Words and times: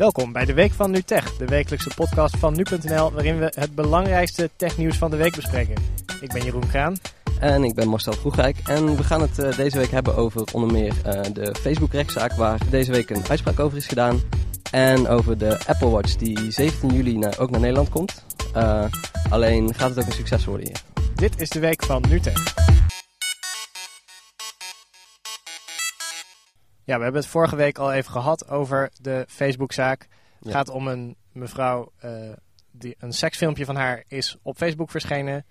Welkom 0.00 0.32
bij 0.32 0.44
de 0.44 0.54
Week 0.54 0.72
van 0.72 0.90
NuTech, 0.90 1.36
de 1.36 1.44
wekelijkse 1.44 1.90
podcast 1.94 2.36
van 2.36 2.54
nu.nl, 2.56 3.12
waarin 3.12 3.38
we 3.38 3.52
het 3.54 3.74
belangrijkste 3.74 4.50
technieuws 4.56 4.96
van 4.96 5.10
de 5.10 5.16
week 5.16 5.34
bespreken. 5.34 5.74
Ik 6.20 6.32
ben 6.32 6.44
Jeroen 6.44 6.68
Kraan. 6.68 6.96
En 7.40 7.64
ik 7.64 7.74
ben 7.74 7.88
Marcel 7.88 8.12
Vroegrijk. 8.12 8.56
En 8.64 8.96
we 8.96 9.04
gaan 9.04 9.20
het 9.20 9.38
uh, 9.38 9.56
deze 9.56 9.78
week 9.78 9.90
hebben 9.90 10.16
over 10.16 10.44
onder 10.52 10.72
meer 10.72 10.94
uh, 11.06 11.20
de 11.32 11.54
Facebook-rechtszaak, 11.60 12.32
waar 12.32 12.58
deze 12.70 12.92
week 12.92 13.10
een 13.10 13.28
uitspraak 13.28 13.60
over 13.60 13.76
is 13.76 13.86
gedaan. 13.86 14.20
En 14.70 15.08
over 15.08 15.38
de 15.38 15.58
Apple 15.66 15.88
Watch, 15.88 16.16
die 16.16 16.50
17 16.50 16.90
juli 16.90 17.18
naar, 17.18 17.38
ook 17.38 17.50
naar 17.50 17.60
Nederland 17.60 17.88
komt. 17.88 18.24
Uh, 18.56 18.84
alleen 19.30 19.74
gaat 19.74 19.88
het 19.88 19.98
ook 19.98 20.06
een 20.06 20.12
succes 20.12 20.44
worden 20.44 20.66
hier. 20.66 20.82
Dit 21.14 21.40
is 21.40 21.48
de 21.48 21.60
Week 21.60 21.84
van 21.84 22.04
NuTech. 22.08 22.69
Ja, 26.84 26.96
we 26.96 27.02
hebben 27.02 27.20
het 27.20 27.30
vorige 27.30 27.56
week 27.56 27.78
al 27.78 27.92
even 27.92 28.12
gehad 28.12 28.48
over 28.48 28.90
de 29.00 29.24
Facebook-zaak. 29.28 30.00
Het 30.38 30.48
Ja. 30.48 30.50
gaat 30.50 30.68
om 30.68 30.88
een 30.88 31.16
mevrouw, 31.32 31.92
eh, 31.98 32.32
die, 32.70 32.96
een 32.98 33.12
seksfilmpje 33.12 33.64
van 33.64 33.76
haar 33.76 34.04
is 34.08 34.36
op 34.42 34.56
Facebook 34.56 34.90
verschenen. 34.90 35.44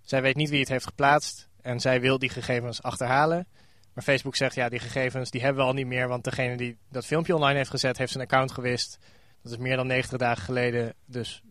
Zij 0.00 0.22
weet 0.22 0.36
niet 0.36 0.50
wie 0.50 0.60
het 0.60 0.68
heeft 0.68 0.86
geplaatst 0.86 1.48
en 1.60 1.80
zij 1.80 2.00
wil 2.00 2.18
die 2.18 2.28
gegevens 2.28 2.82
achterhalen. 2.82 3.46
Maar 3.94 4.04
Facebook 4.04 4.36
zegt, 4.36 4.54
ja, 4.54 4.68
die 4.68 4.78
gegevens 4.78 5.30
die 5.30 5.40
hebben 5.40 5.62
we 5.62 5.68
al 5.68 5.74
niet 5.74 5.86
meer, 5.86 6.08
want 6.08 6.24
degene 6.24 6.56
die 6.56 6.78
dat 6.90 7.06
filmpje 7.06 7.34
online 7.34 7.56
heeft 7.56 7.70
gezet, 7.70 7.98
heeft 7.98 8.12
zijn 8.12 8.24
account 8.24 8.52
gewist. 8.52 8.98
Dat 9.42 9.52
is 9.52 9.58
meer 9.58 9.76
dan 9.76 9.86
90 9.86 10.18
dagen 10.18 10.42
geleden, 10.42 10.94
dus 11.06 11.42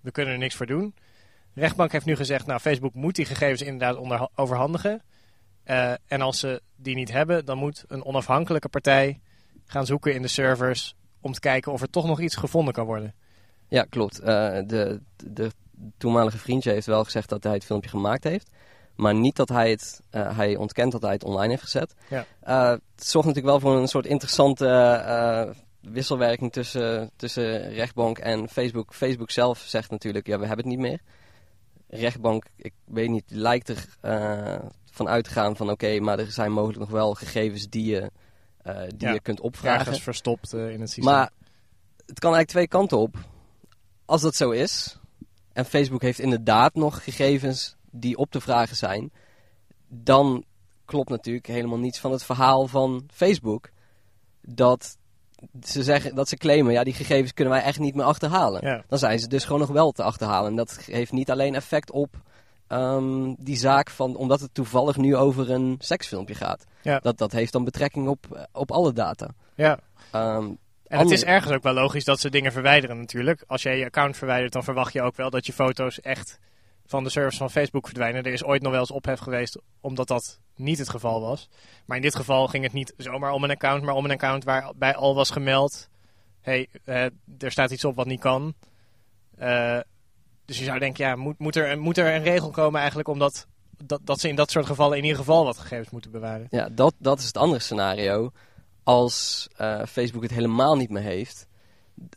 we 0.00 0.10
kunnen 0.10 0.32
er 0.32 0.38
niks 0.38 0.54
voor 0.54 0.66
doen. 0.66 0.94
De 1.52 1.60
rechtbank 1.60 1.92
heeft 1.92 2.04
nu 2.04 2.16
gezegd, 2.16 2.46
nou, 2.46 2.60
Facebook 2.60 2.94
moet 2.94 3.14
die 3.14 3.24
gegevens 3.24 3.62
inderdaad 3.62 3.96
onder, 3.96 4.28
overhandigen. 4.34 5.02
Eh, 5.70 5.92
en 6.06 6.20
als 6.20 6.38
ze 6.38 6.62
die 6.76 6.94
niet 6.94 7.12
hebben, 7.12 7.44
dan 7.44 7.58
moet 7.58 7.84
een 7.88 8.04
onafhankelijke 8.04 8.68
partij 8.68 9.20
gaan 9.66 9.86
zoeken 9.86 10.14
in 10.14 10.22
de 10.22 10.28
servers 10.28 10.94
om 11.20 11.32
te 11.32 11.40
kijken 11.40 11.72
of 11.72 11.82
er 11.82 11.90
toch 11.90 12.06
nog 12.06 12.20
iets 12.20 12.36
gevonden 12.36 12.74
kan 12.74 12.86
worden. 12.86 13.14
Ja, 13.68 13.82
klopt. 13.82 14.18
Eh, 14.18 14.58
de, 14.66 15.00
de 15.16 15.50
toenmalige 15.98 16.38
vriendje 16.38 16.72
heeft 16.72 16.86
wel 16.86 17.04
gezegd 17.04 17.28
dat 17.28 17.42
hij 17.42 17.52
het 17.52 17.64
filmpje 17.64 17.90
gemaakt 17.90 18.24
heeft. 18.24 18.50
Maar 18.96 19.14
niet 19.14 19.36
dat 19.36 19.48
hij 19.48 19.70
het, 19.70 20.02
eh, 20.10 20.36
hij 20.36 20.56
ontkent 20.56 20.92
dat 20.92 21.02
hij 21.02 21.12
het 21.12 21.24
online 21.24 21.48
heeft 21.48 21.62
gezet. 21.62 21.94
Ja. 22.08 22.26
Het 22.40 23.04
zorgt 23.06 23.28
natuurlijk 23.28 23.60
wel 23.60 23.60
voor 23.60 23.80
een 23.80 23.88
soort 23.88 24.06
interessante 24.06 25.54
wisselwerking 25.80 26.52
tussen, 26.52 27.10
tussen 27.16 27.72
rechtbank 27.72 28.18
en 28.18 28.48
Facebook. 28.48 28.94
Facebook 28.94 29.30
zelf 29.30 29.58
zegt 29.58 29.90
natuurlijk, 29.90 30.26
ja, 30.26 30.38
we 30.38 30.46
hebben 30.46 30.66
het 30.66 30.76
niet 30.76 30.86
meer. 30.88 31.00
Rechtbank, 31.88 32.44
ik 32.56 32.72
weet 32.84 33.08
niet, 33.08 33.24
lijkt 33.28 33.68
er 33.68 33.86
van 34.90 35.08
uit 35.08 35.24
te 35.24 35.30
gaan 35.30 35.56
van 35.56 35.70
oké, 35.70 36.00
maar 36.00 36.18
er 36.18 36.32
zijn 36.32 36.52
mogelijk 36.52 36.78
nog 36.78 36.90
wel 36.90 37.14
gegevens 37.14 37.68
die 37.68 37.84
je, 37.84 38.10
eh, 38.62 38.80
die 38.96 39.08
Ja. 39.08 39.12
je 39.12 39.20
kunt 39.20 39.40
opvragen. 39.40 39.80
Ergens 39.80 40.02
verstopt 40.02 40.52
eh, 40.52 40.70
in 40.70 40.80
het 40.80 40.90
systeem. 40.90 41.14
Maar 41.14 41.30
het 42.06 42.18
kan 42.18 42.34
eigenlijk 42.34 42.48
twee 42.48 42.68
kanten 42.68 42.98
op. 42.98 43.16
Als 44.04 44.20
dat 44.22 44.34
zo 44.34 44.50
is, 44.50 44.98
en 45.52 45.64
Facebook 45.64 46.02
heeft 46.02 46.18
inderdaad 46.18 46.74
nog 46.74 47.04
gegevens 47.04 47.76
die 47.90 48.16
op 48.16 48.30
te 48.30 48.40
vragen 48.40 48.76
zijn, 48.76 49.12
dan 49.88 50.44
klopt 50.84 51.08
natuurlijk 51.08 51.46
helemaal 51.46 51.78
niets 51.78 51.98
van 51.98 52.12
het 52.12 52.24
verhaal 52.24 52.66
van 52.66 53.08
Facebook. 53.12 53.70
Dat 54.42 54.98
ze 55.62 55.82
zeggen 55.82 56.14
dat 56.14 56.28
ze 56.28 56.36
claimen, 56.36 56.72
ja, 56.72 56.84
die 56.84 56.94
gegevens 56.94 57.32
kunnen 57.32 57.54
wij 57.54 57.62
echt 57.62 57.78
niet 57.78 57.94
meer 57.94 58.04
achterhalen. 58.04 58.66
Ja. 58.66 58.84
Dan 58.88 58.98
zijn 58.98 59.18
ze 59.18 59.28
dus 59.28 59.44
gewoon 59.44 59.60
nog 59.60 59.68
wel 59.68 59.92
te 59.92 60.02
achterhalen. 60.02 60.50
En 60.50 60.56
dat 60.56 60.78
heeft 60.84 61.12
niet 61.12 61.30
alleen 61.30 61.54
effect 61.54 61.90
op 61.90 62.22
ehm, 62.70 63.34
die 63.38 63.56
zaak 63.56 63.90
van, 63.90 64.16
omdat 64.16 64.40
het 64.40 64.54
toevallig 64.54 64.96
nu 64.96 65.16
over 65.16 65.50
een 65.50 65.76
seksfilmpje 65.78 66.34
gaat. 66.34 66.64
Ja. 66.82 66.98
Dat, 66.98 67.18
dat 67.18 67.32
heeft 67.32 67.52
dan 67.52 67.64
betrekking 67.64 68.08
op, 68.08 68.48
op 68.52 68.70
alle 68.70 68.92
data. 68.92 69.28
ja. 69.54 69.78
Ehm, 70.12 70.48
En 70.84 70.98
het 70.98 71.10
is 71.10 71.24
ergens 71.24 71.54
ook 71.54 71.62
wel 71.62 71.72
logisch 71.72 72.04
dat 72.04 72.20
ze 72.20 72.30
dingen 72.30 72.52
verwijderen 72.52 72.98
natuurlijk. 72.98 73.44
Als 73.46 73.62
jij 73.62 73.78
je 73.78 73.84
account 73.84 74.16
verwijdert, 74.16 74.52
dan 74.52 74.64
verwacht 74.64 74.92
je 74.92 75.02
ook 75.02 75.16
wel 75.16 75.30
dat 75.30 75.46
je 75.46 75.52
foto's 75.52 76.00
echt 76.00 76.38
van 76.86 77.04
de 77.04 77.10
servers 77.10 77.36
van 77.36 77.50
Facebook 77.50 77.86
verdwijnen. 77.86 78.22
Er 78.22 78.32
is 78.32 78.44
ooit 78.44 78.62
nog 78.62 78.70
wel 78.70 78.80
eens 78.80 78.90
ophef 78.90 79.18
geweest 79.20 79.58
omdat 79.80 80.08
dat 80.08 80.40
niet 80.56 80.78
het 80.78 80.88
geval 80.88 81.20
was. 81.20 81.48
Maar 81.86 81.96
in 81.96 82.02
dit 82.02 82.16
geval 82.16 82.46
ging 82.46 82.64
het 82.64 82.72
niet 82.72 82.94
zomaar 82.96 83.32
om 83.32 83.44
een 83.44 83.50
account, 83.50 83.82
maar 83.82 83.94
om 83.94 84.04
een 84.04 84.10
account 84.10 84.44
waarbij 84.44 84.94
al 84.94 85.14
was 85.14 85.30
gemeld... 85.30 85.88
hey, 86.40 86.68
eh, 86.84 87.04
er 87.38 87.50
staat 87.50 87.70
iets 87.70 87.84
op 87.84 87.96
wat 87.96 88.06
niet 88.06 88.20
kan. 88.20 88.54
Eh, 89.36 89.78
dus 90.50 90.58
je 90.58 90.64
zou 90.64 90.78
denken, 90.78 91.04
ja, 91.04 91.16
moet, 91.16 91.38
moet, 91.38 91.56
er, 91.56 91.78
moet 91.78 91.98
er 91.98 92.14
een 92.14 92.22
regel 92.22 92.50
komen 92.50 92.78
eigenlijk 92.78 93.08
omdat... 93.08 93.46
Dat, 93.84 94.00
dat 94.04 94.20
ze 94.20 94.28
in 94.28 94.34
dat 94.34 94.50
soort 94.50 94.66
gevallen 94.66 94.96
in 94.96 95.02
ieder 95.02 95.18
geval 95.18 95.44
wat 95.44 95.58
gegevens 95.58 95.90
moeten 95.90 96.10
bewaren. 96.10 96.46
Ja, 96.50 96.68
dat, 96.68 96.94
dat 96.98 97.18
is 97.18 97.26
het 97.26 97.36
andere 97.36 97.60
scenario. 97.60 98.30
Als 98.82 99.48
eh, 99.56 99.82
Facebook 99.88 100.22
het 100.22 100.30
helemaal 100.30 100.76
niet 100.76 100.90
meer 100.90 101.02
heeft, 101.02 101.46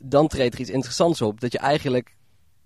dan 0.01 0.27
treedt 0.27 0.53
er 0.53 0.59
iets 0.59 0.69
interessants 0.69 1.21
op. 1.21 1.39
Dat 1.39 1.51
je 1.51 1.57
eigenlijk, 1.57 2.15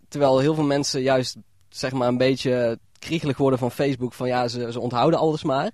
terwijl 0.08 0.40
heel 0.40 0.56
veel 0.56 0.64
mensen 0.64 1.02
juist 1.02 1.38
zeg 1.70 1.92
maar 1.92 2.08
een 2.08 2.18
beetje 2.18 2.80
kriegelig 3.00 3.38
worden 3.38 3.60
van 3.60 3.72
Facebook, 3.72 4.14
van 4.14 4.28
ja, 4.28 4.48
ze, 4.48 4.72
ze 4.72 4.80
onthouden 4.80 5.20
alles 5.20 5.44
maar, 5.44 5.72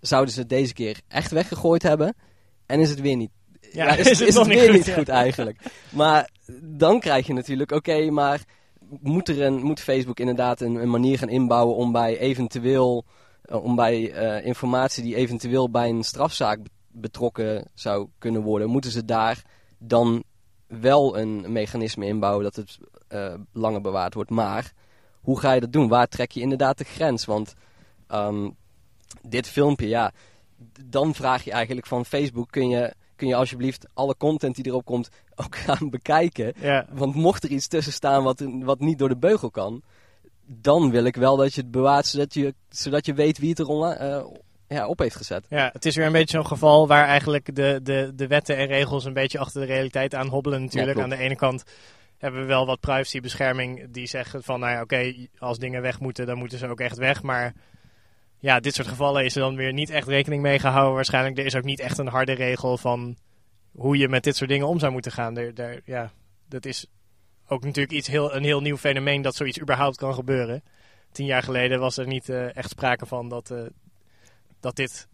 zouden 0.00 0.34
ze 0.34 0.40
het 0.40 0.48
deze 0.48 0.72
keer 0.72 1.00
echt 1.08 1.30
weggegooid 1.30 1.82
hebben 1.82 2.16
en 2.66 2.80
is 2.80 2.90
het 2.90 3.00
weer 3.00 3.16
niet. 3.16 3.30
Ja, 3.72 3.96
is, 3.96 4.06
is 4.06 4.18
het, 4.18 4.34
nog 4.34 4.46
weer 4.46 4.72
niet 4.72 4.86
ja. 4.86 4.94
goed 4.94 5.08
eigenlijk. 5.08 5.58
Maar 5.90 6.30
dan 6.62 7.00
krijg 7.00 7.26
je 7.26 7.32
natuurlijk, 7.32 7.72
oké, 7.72 8.10
maar 8.10 8.40
moet, 9.00 9.28
er 9.28 9.42
een, 9.42 9.62
moet 9.62 9.80
Facebook 9.80 10.20
inderdaad 10.20 10.60
een, 10.60 10.74
een 10.74 10.90
manier 10.90 11.18
gaan 11.18 11.28
inbouwen 11.28 11.76
om 11.76 11.92
bij 11.92 12.18
eventueel, 12.18 13.04
eh, 13.42 13.64
om 13.64 13.74
bij 13.74 14.12
eh, 14.12 14.46
informatie 14.46 15.02
die 15.02 15.14
eventueel 15.14 15.70
bij 15.70 15.88
een 15.88 16.04
strafzaak 16.04 16.62
be- 16.62 16.70
betrokken 16.88 17.70
zou 17.74 18.08
kunnen 18.18 18.42
worden, 18.42 18.68
moeten 18.68 18.90
ze 18.90 19.04
daar 19.04 19.42
dan 19.78 20.24
wel 20.66 21.18
een 21.18 21.52
mechanisme 21.52 22.06
inbouwen 22.06 22.44
dat 22.44 22.56
het 22.56 22.78
eh, 23.08 23.34
langer 23.52 23.80
bewaard 23.80 24.14
wordt. 24.14 24.30
Maar 24.30 24.72
hoe 25.20 25.40
ga 25.40 25.52
je 25.52 25.60
dat 25.60 25.72
doen? 25.72 25.88
Waar 25.88 26.08
trek 26.08 26.30
je 26.30 26.40
inderdaad 26.40 26.78
de 26.78 26.84
grens? 26.84 27.24
Want 27.24 27.54
ehm, 28.06 28.50
dit 29.22 29.48
filmpje, 29.48 29.88
ja, 29.88 30.12
dan 30.84 31.14
vraag 31.14 31.44
je 31.44 31.50
eigenlijk 31.50 31.86
van 31.86 32.04
Facebook, 32.04 32.50
kun 32.50 32.68
je, 32.68 32.94
kun 33.16 33.28
je 33.28 33.34
alsjeblieft 33.34 33.86
alle 33.94 34.16
content 34.16 34.54
die 34.54 34.66
erop 34.66 34.84
komt 34.84 35.08
ook 35.44 35.56
gaan 35.56 35.90
bekijken? 35.90 36.52
Ja, 36.60 36.86
Want 36.92 37.14
mocht 37.14 37.44
er 37.44 37.50
iets 37.50 37.68
tussen 37.68 37.92
staan 37.92 38.22
wat, 38.22 38.42
wat 38.60 38.80
niet 38.80 38.98
door 38.98 39.08
de 39.08 39.16
beugel 39.16 39.50
kan, 39.50 39.82
dan 40.46 40.90
wil 40.90 41.04
ik 41.04 41.16
wel 41.16 41.36
dat 41.36 41.54
je 41.54 41.60
het 41.60 41.70
bewaart 41.70 42.06
zodat 42.06 42.34
je, 42.34 42.54
zodat 42.68 43.06
je 43.06 43.14
weet 43.14 43.38
wie 43.38 43.50
het 43.50 43.58
er 43.58 43.66
online, 43.66 43.94
eh, 43.94 44.24
ja, 44.68 44.86
op 44.86 44.98
heeft 44.98 45.16
gezet. 45.16 45.46
Ja, 45.48 45.70
het 45.72 45.84
is 45.84 45.96
weer 45.96 46.06
een 46.06 46.12
beetje 46.12 46.36
zo'n 46.36 46.46
geval 46.46 46.86
waar 46.86 47.06
eigenlijk 47.06 47.54
de, 47.54 47.80
de, 47.82 48.12
de 48.14 48.26
wetten 48.26 48.56
en 48.56 48.66
regels 48.66 49.04
een 49.04 49.12
beetje 49.12 49.38
achter 49.38 49.60
de 49.60 49.66
realiteit 49.66 50.14
aan 50.14 50.28
hobbelen 50.28 50.62
natuurlijk. 50.62 50.96
Ja, 50.96 51.02
aan 51.02 51.10
de 51.10 51.16
ene 51.16 51.36
kant 51.36 51.64
hebben 52.18 52.40
we 52.40 52.46
wel 52.46 52.66
wat 52.66 52.80
privacybescherming 52.80 53.90
die 53.90 54.06
zeggen 54.06 54.42
van, 54.42 54.60
nou 54.60 54.72
ja, 54.72 54.82
oké, 54.82 55.14
als 55.38 55.58
dingen 55.58 55.82
weg 55.82 56.00
moeten, 56.00 56.26
dan 56.26 56.38
moeten 56.38 56.58
ze 56.58 56.68
ook 56.68 56.80
echt 56.80 56.96
weg. 56.96 57.22
Maar 57.22 57.54
ja, 58.38 58.60
dit 58.60 58.74
soort 58.74 58.88
gevallen 58.88 59.24
is 59.24 59.34
er 59.34 59.40
dan 59.40 59.56
weer 59.56 59.72
niet 59.72 59.90
echt 59.90 60.08
rekening 60.08 60.42
mee 60.42 60.58
gehouden. 60.58 60.94
Waarschijnlijk, 60.94 61.38
er 61.38 61.46
is 61.46 61.54
ook 61.54 61.64
niet 61.64 61.80
echt 61.80 61.98
een 61.98 62.08
harde 62.08 62.32
regel 62.32 62.78
van 62.78 63.16
hoe 63.72 63.96
je 63.96 64.08
met 64.08 64.24
dit 64.24 64.36
soort 64.36 64.50
dingen 64.50 64.66
om 64.66 64.78
zou 64.78 64.92
moeten 64.92 65.12
gaan. 65.12 65.34
Daar, 65.34 65.80
ja, 65.84 66.10
dat 66.48 66.64
is 66.64 66.86
ook 67.48 67.64
natuurlijk 67.64 67.94
iets 67.94 68.08
heel, 68.08 68.34
een 68.34 68.44
heel 68.44 68.60
nieuw 68.60 68.76
fenomeen 68.76 69.22
dat 69.22 69.34
zoiets 69.34 69.60
überhaupt 69.60 69.96
kan 69.96 70.14
gebeuren. 70.14 70.62
Tien 71.12 71.26
jaar 71.26 71.42
geleden 71.42 71.80
was 71.80 71.96
er 71.96 72.06
niet 72.06 72.28
eh, 72.28 72.56
echt 72.56 72.70
sprake 72.70 73.06
van 73.06 73.28
dat, 73.28 73.50
eh, 73.50 73.62
dat 74.60 74.76
dit 74.76 75.08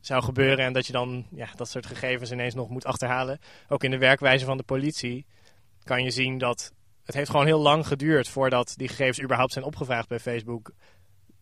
zou 0.00 0.22
gebeuren 0.22 0.64
en 0.64 0.72
dat 0.72 0.86
je 0.86 0.92
dan 0.92 1.26
ja, 1.30 1.48
dat 1.54 1.68
soort 1.68 1.86
gegevens 1.86 2.32
ineens 2.32 2.54
nog 2.54 2.68
moet 2.68 2.84
achterhalen. 2.84 3.38
Ook 3.68 3.84
in 3.84 3.90
de 3.90 3.98
werkwijze 3.98 4.44
van 4.44 4.56
de 4.56 4.62
politie 4.62 5.26
kan 5.84 6.02
je 6.02 6.10
zien 6.10 6.38
dat 6.38 6.72
het 7.04 7.14
heeft 7.14 7.30
gewoon 7.30 7.46
heel 7.46 7.60
lang 7.60 7.86
geduurd 7.86 8.28
voordat 8.28 8.74
die 8.76 8.88
gegevens 8.88 9.22
überhaupt 9.22 9.52
zijn 9.52 9.64
opgevraagd 9.64 10.08
bij 10.08 10.20
Facebook. 10.20 10.72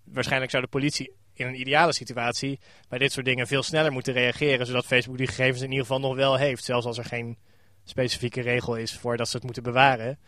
Waarschijnlijk 0.05 0.51
zou 0.51 0.63
de 0.63 0.69
politie 0.69 1.13
in 1.35 1.47
een 1.47 1.61
ideale 1.61 1.93
situatie 1.93 2.61
bij 2.89 2.99
dit 2.99 3.13
soort 3.13 3.27
dingen 3.27 3.47
veel 3.47 3.63
sneller 3.63 3.93
moeten 3.93 4.13
reageren, 4.13 4.67
zodat 4.67 4.87
Facebook 4.87 5.19
die 5.19 5.27
gegevens 5.27 5.61
in 5.61 5.71
ieder 5.71 5.87
geval 5.87 6.01
nog 6.01 6.15
wel 6.15 6.37
heeft, 6.37 6.65
zelfs 6.65 6.87
als 6.87 6.99
er 6.99 7.05
geen 7.05 7.39
specifieke 7.85 8.41
regel 8.41 8.77
is 8.77 8.99
voor 8.99 9.17
dat 9.17 9.29
ze 9.29 9.37
het 9.37 9.45
moeten 9.45 9.63
bewaren. 9.63 10.19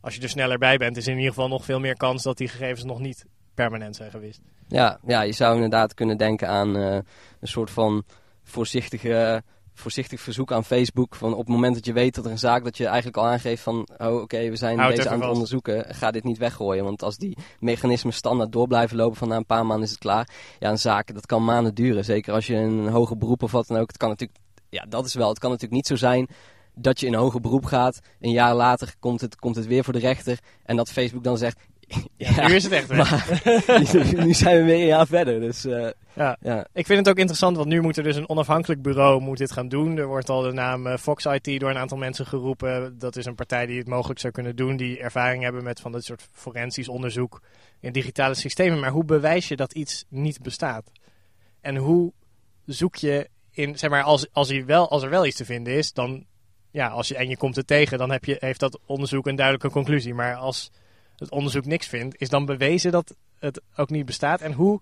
Als 0.00 0.14
je 0.14 0.22
er 0.22 0.28
sneller 0.28 0.58
bij 0.58 0.76
bent, 0.76 0.96
is 0.96 1.06
in 1.06 1.16
ieder 1.16 1.28
geval 1.28 1.48
nog 1.48 1.64
veel 1.64 1.80
meer 1.80 1.96
kans 1.96 2.22
dat 2.22 2.38
die 2.38 2.48
gegevens 2.48 2.84
nog 2.84 2.98
niet 2.98 3.24
permanent 3.54 3.96
zijn 3.96 4.10
gewist. 4.10 4.40
Ja, 4.68 4.98
ja, 5.06 5.20
je 5.20 5.32
zou 5.32 5.54
inderdaad 5.54 5.94
kunnen 5.94 6.16
denken 6.16 6.48
aan 6.48 6.76
eh, 6.76 6.94
een 7.40 7.48
soort 7.48 7.70
van 7.70 8.04
voorzichtige, 8.42 9.42
voorzichtig 9.80 10.20
verzoek 10.20 10.52
aan 10.52 10.64
Facebook. 10.64 11.14
Van 11.14 11.32
op 11.32 11.38
het 11.38 11.48
moment 11.48 11.74
dat 11.74 11.86
je 11.86 11.92
weet 11.92 12.14
dat 12.14 12.24
er 12.24 12.30
een 12.30 12.38
zaak 12.38 12.64
dat 12.64 12.76
je 12.76 12.86
eigenlijk 12.86 13.16
al 13.16 13.26
aangeeft 13.26 13.62
van... 13.62 13.88
Oh, 13.98 14.20
oké, 14.20 14.48
we 14.48 14.56
zijn 14.56 14.78
Houd 14.78 14.96
deze 14.96 15.08
aan 15.08 15.14
het 15.14 15.22
vast. 15.22 15.32
onderzoeken. 15.32 15.94
Ga 15.94 16.10
dit 16.10 16.24
niet 16.24 16.38
weggooien. 16.38 16.84
Want 16.84 17.02
als 17.02 17.16
die 17.16 17.36
mechanismen 17.58 18.12
standaard 18.12 18.52
door 18.52 18.66
blijven 18.66 18.96
lopen 18.96 19.16
van 19.16 19.28
na 19.28 19.36
een 19.36 19.46
paar 19.46 19.66
maanden 19.66 19.84
is 19.84 19.90
het 19.90 19.98
klaar. 19.98 20.28
Ja, 20.58 20.70
een 20.70 20.78
zaak, 20.78 21.14
dat 21.14 21.26
kan 21.26 21.44
maanden 21.44 21.74
duren. 21.74 22.04
Zeker 22.04 22.32
als 22.32 22.46
je 22.46 22.54
een 22.54 22.88
hoger 22.88 23.18
beroep 23.18 23.42
of 23.42 23.52
wat 23.52 23.66
dan 23.66 23.78
ook. 23.78 23.88
Het 23.88 23.96
kan 23.96 24.08
natuurlijk... 24.08 24.38
Ja, 24.68 24.86
dat 24.88 25.06
is 25.06 25.14
wel. 25.14 25.28
Het 25.28 25.38
kan 25.38 25.50
natuurlijk 25.50 25.76
niet 25.76 25.86
zo 25.86 25.96
zijn 25.96 26.28
dat 26.74 27.00
je 27.00 27.06
in 27.06 27.12
een 27.12 27.20
hoger 27.20 27.40
beroep 27.40 27.64
gaat. 27.64 28.00
Een 28.20 28.30
jaar 28.30 28.54
later 28.54 28.94
komt 28.98 29.20
het, 29.20 29.36
komt 29.36 29.56
het 29.56 29.66
weer 29.66 29.84
voor 29.84 29.92
de 29.92 29.98
rechter. 29.98 30.38
En 30.64 30.76
dat 30.76 30.90
Facebook 30.90 31.24
dan 31.24 31.38
zegt... 31.38 31.58
Ja, 32.16 32.48
nu 32.48 32.54
is 32.54 32.64
het 32.64 32.72
echt 32.72 32.86
weg. 32.86 33.10
Maar 33.10 34.24
nu, 34.26 34.34
zijn 34.34 34.56
we 34.56 34.64
weer 34.64 34.80
een 34.80 34.86
jaar 34.86 35.06
verder. 35.06 35.40
Dus, 35.40 35.64
eh, 35.64 35.88
Ja. 36.14 36.36
ja. 36.40 36.66
Ik 36.72 36.86
vind 36.86 36.98
het 36.98 37.08
ook 37.08 37.18
interessant, 37.18 37.56
want 37.56 37.68
nu 37.68 37.80
moet 37.80 37.96
er 37.96 38.02
dus 38.02 38.16
een 38.16 38.28
onafhankelijk 38.28 38.82
bureau 38.82 39.20
moet 39.20 39.38
dit 39.38 39.52
gaan 39.52 39.68
doen. 39.68 39.96
Er 39.96 40.06
wordt 40.06 40.28
al 40.28 40.42
de 40.42 40.52
naam 40.52 40.86
eh, 40.86 40.96
Fox 40.96 41.24
IT 41.24 41.60
door 41.60 41.70
een 41.70 41.78
aantal 41.78 41.98
mensen 41.98 42.26
geroepen. 42.26 42.98
Dat 42.98 43.16
is 43.16 43.24
een 43.24 43.34
partij 43.34 43.66
die 43.66 43.78
het 43.78 43.88
mogelijk 43.88 44.20
zou 44.20 44.32
kunnen 44.32 44.56
doen, 44.56 44.76
die 44.76 44.98
ervaring 44.98 45.42
hebben 45.42 45.62
met 45.62 45.80
van 45.80 45.92
dit 45.92 46.04
soort 46.04 46.28
forensisch 46.32 46.88
onderzoek 46.88 47.42
in 47.80 47.92
digitale 47.92 48.34
systemen. 48.34 48.80
Maar 48.80 48.90
hoe 48.90 49.04
bewijs 49.04 49.48
je 49.48 49.56
dat 49.56 49.72
iets 49.72 50.04
niet 50.08 50.42
bestaat? 50.42 50.90
En 51.60 51.76
hoe 51.76 52.12
zoek 52.64 52.96
je 52.96 53.28
in, 53.50 53.78
zeg 53.78 53.90
maar, 53.90 54.02
als, 54.02 54.26
als, 54.32 54.48
hij 54.48 54.64
wel, 54.64 54.90
als 54.90 55.02
er 55.02 55.10
wel 55.10 55.26
iets 55.26 55.36
te 55.36 55.44
vinden 55.44 55.72
is, 55.72 55.92
dan, 55.92 56.24
ja, 56.70 56.88
als 56.88 57.08
je, 57.08 57.16
en 57.16 57.28
je 57.28 57.36
komt 57.36 57.56
het 57.56 57.66
tegen, 57.66 57.98
dan 57.98 58.10
heb 58.10 58.24
je, 58.24 58.36
heeft 58.38 58.60
dat 58.60 58.78
onderzoek 58.86 59.26
een 59.26 59.36
duidelijke 59.36 59.70
conclusie. 59.70 60.14
Maar 60.14 60.34
als 60.34 60.70
het 61.20 61.30
onderzoek 61.30 61.64
niks 61.64 61.86
vindt, 61.86 62.20
is 62.20 62.28
dan 62.28 62.44
bewezen 62.44 62.92
dat 62.92 63.14
het 63.38 63.60
ook 63.76 63.90
niet 63.90 64.06
bestaat. 64.06 64.40
En 64.40 64.52
hoe 64.52 64.80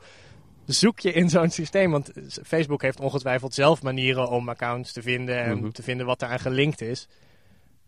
zoek 0.67 1.01
je 1.01 1.13
in 1.13 1.29
zo'n 1.31 1.51
systeem? 1.51 1.91
Want 1.91 2.13
Facebook 2.45 2.83
heeft 2.83 3.01
ongetwijfeld 3.01 3.55
zelf 3.55 3.83
manieren 3.83 4.29
om 4.29 4.49
accounts 4.49 4.93
te 4.93 5.03
vinden 5.03 5.43
en 5.45 5.59
Mhm. 5.59 5.71
te 5.71 5.83
vinden 5.83 6.07
wat 6.07 6.23
eraan 6.23 6.41
gelinkt 6.41 6.81
is. 6.81 7.09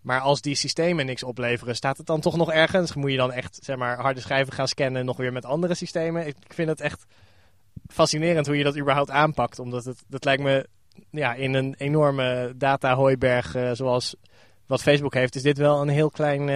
Maar 0.00 0.20
als 0.20 0.40
die 0.40 0.54
systemen 0.54 1.06
niks 1.06 1.22
opleveren, 1.22 1.76
staat 1.76 1.96
het 1.96 2.06
dan 2.06 2.20
toch 2.20 2.36
nog 2.36 2.52
ergens? 2.52 2.94
Moet 2.94 3.10
je 3.10 3.16
dan 3.16 3.32
echt 3.32 3.58
zeg 3.62 3.76
maar, 3.76 3.98
harde 4.00 4.20
schijven 4.20 4.52
gaan 4.52 4.68
scannen, 4.68 5.04
nog 5.04 5.16
weer 5.16 5.32
met 5.32 5.44
andere 5.44 5.74
systemen? 5.74 6.26
Ik 6.26 6.36
vind 6.48 6.68
het 6.68 6.80
echt 6.80 7.04
fascinerend 7.88 8.46
hoe 8.46 8.56
je 8.56 8.64
dat 8.64 8.78
überhaupt 8.78 9.10
aanpakt. 9.10 9.58
Omdat 9.58 9.84
het, 9.84 10.02
dat 10.08 10.24
lijkt 10.24 10.42
me 10.42 10.66
ja, 11.10 11.34
in 11.34 11.54
een 11.54 11.74
enorme 11.78 12.52
data-hooiberg 12.56 13.54
eh, 13.54 13.70
zoals 13.72 14.14
wat 14.66 14.82
Facebook 14.82 15.14
heeft, 15.14 15.34
is 15.34 15.42
dit 15.42 15.58
wel 15.58 15.80
een 15.80 15.88
heel 15.88 16.10
klein, 16.10 16.48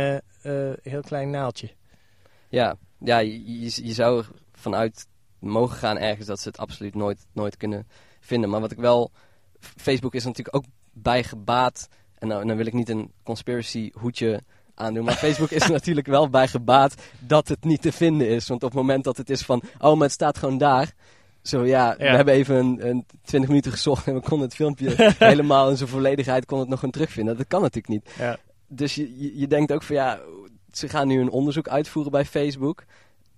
eh, 0.42 0.70
heel 0.82 1.00
klein 1.02 1.30
naaltje. 1.30 1.68
Ja, 2.54 2.76
ja 2.98 3.18
je, 3.18 3.86
je, 3.86 3.92
zou 3.92 4.18
er 4.18 4.28
vanuit 4.52 5.06
mogen 5.38 5.76
gaan 5.76 5.98
ergens 5.98 6.26
dat 6.26 6.40
ze 6.40 6.48
het 6.48 6.58
absoluut 6.58 6.94
nooit, 6.94 7.26
nooit 7.32 7.56
kunnen 7.56 7.86
vinden. 8.20 8.50
Maar 8.50 8.60
wat 8.60 8.72
ik 8.72 8.78
wel... 8.78 9.10
Facebook 9.58 10.14
is 10.14 10.24
natuurlijk 10.24 10.56
ook 10.56 10.64
bij 10.92 11.24
gebaat... 11.24 11.88
En 12.18 12.28
nou, 12.28 12.46
dan 12.46 12.56
wil 12.56 12.66
ik 12.66 12.72
niet 12.72 12.88
een 12.88 13.12
conspiracy 13.22 13.90
hoedje 13.94 14.42
aandoen. 14.74 15.04
Maar 15.04 15.14
Facebook 15.14 15.50
is 15.50 15.62
er 15.62 15.70
natuurlijk 15.80 16.06
wel 16.06 16.28
bij 16.28 16.48
gebaat 16.48 16.94
dat 17.18 17.48
het 17.48 17.64
niet 17.64 17.82
te 17.82 17.92
vinden 17.92 18.28
is. 18.28 18.48
Want 18.48 18.62
op 18.62 18.70
het 18.70 18.78
moment 18.78 19.04
dat 19.04 19.16
het 19.16 19.30
is 19.30 19.42
van... 19.42 19.62
Oh, 19.78 19.92
maar 19.92 20.02
het 20.02 20.12
staat 20.12 20.38
gewoon 20.38 20.58
daar... 20.58 20.92
Zo 21.42 21.64
ja, 21.64 21.94
we 21.98 22.04
hebben 22.04 22.34
even 22.34 22.56
een, 22.56 22.88
een 22.88 23.06
20 23.22 23.50
minuten 23.50 23.72
gezocht 23.72 24.06
en 24.06 24.14
we 24.14 24.20
konden 24.20 24.46
het 24.46 24.54
filmpje 24.56 24.94
helemaal 25.18 25.70
in 25.70 25.76
zijn 25.76 25.88
volledigheid 25.88 26.46
kon 26.46 26.58
het 26.58 26.68
nog 26.68 26.78
gewoon 26.78 26.94
terugvinden. 26.94 27.36
Dat 27.36 27.46
kan 27.46 27.60
natuurlijk 27.60 27.88
niet. 27.88 28.14
Ja. 28.18 28.38
Dus 28.66 28.94
je, 28.94 29.20
je, 29.20 29.38
je 29.38 29.46
denkt 29.46 29.72
ook 29.72 29.82
van 29.82 29.96
ja, 29.96 30.20
ze 30.78 30.88
gaan 30.88 31.08
nu 31.08 31.20
een 31.20 31.30
onderzoek 31.30 31.68
uitvoeren 31.68 32.12
bij 32.12 32.24
Facebook. 32.24 32.84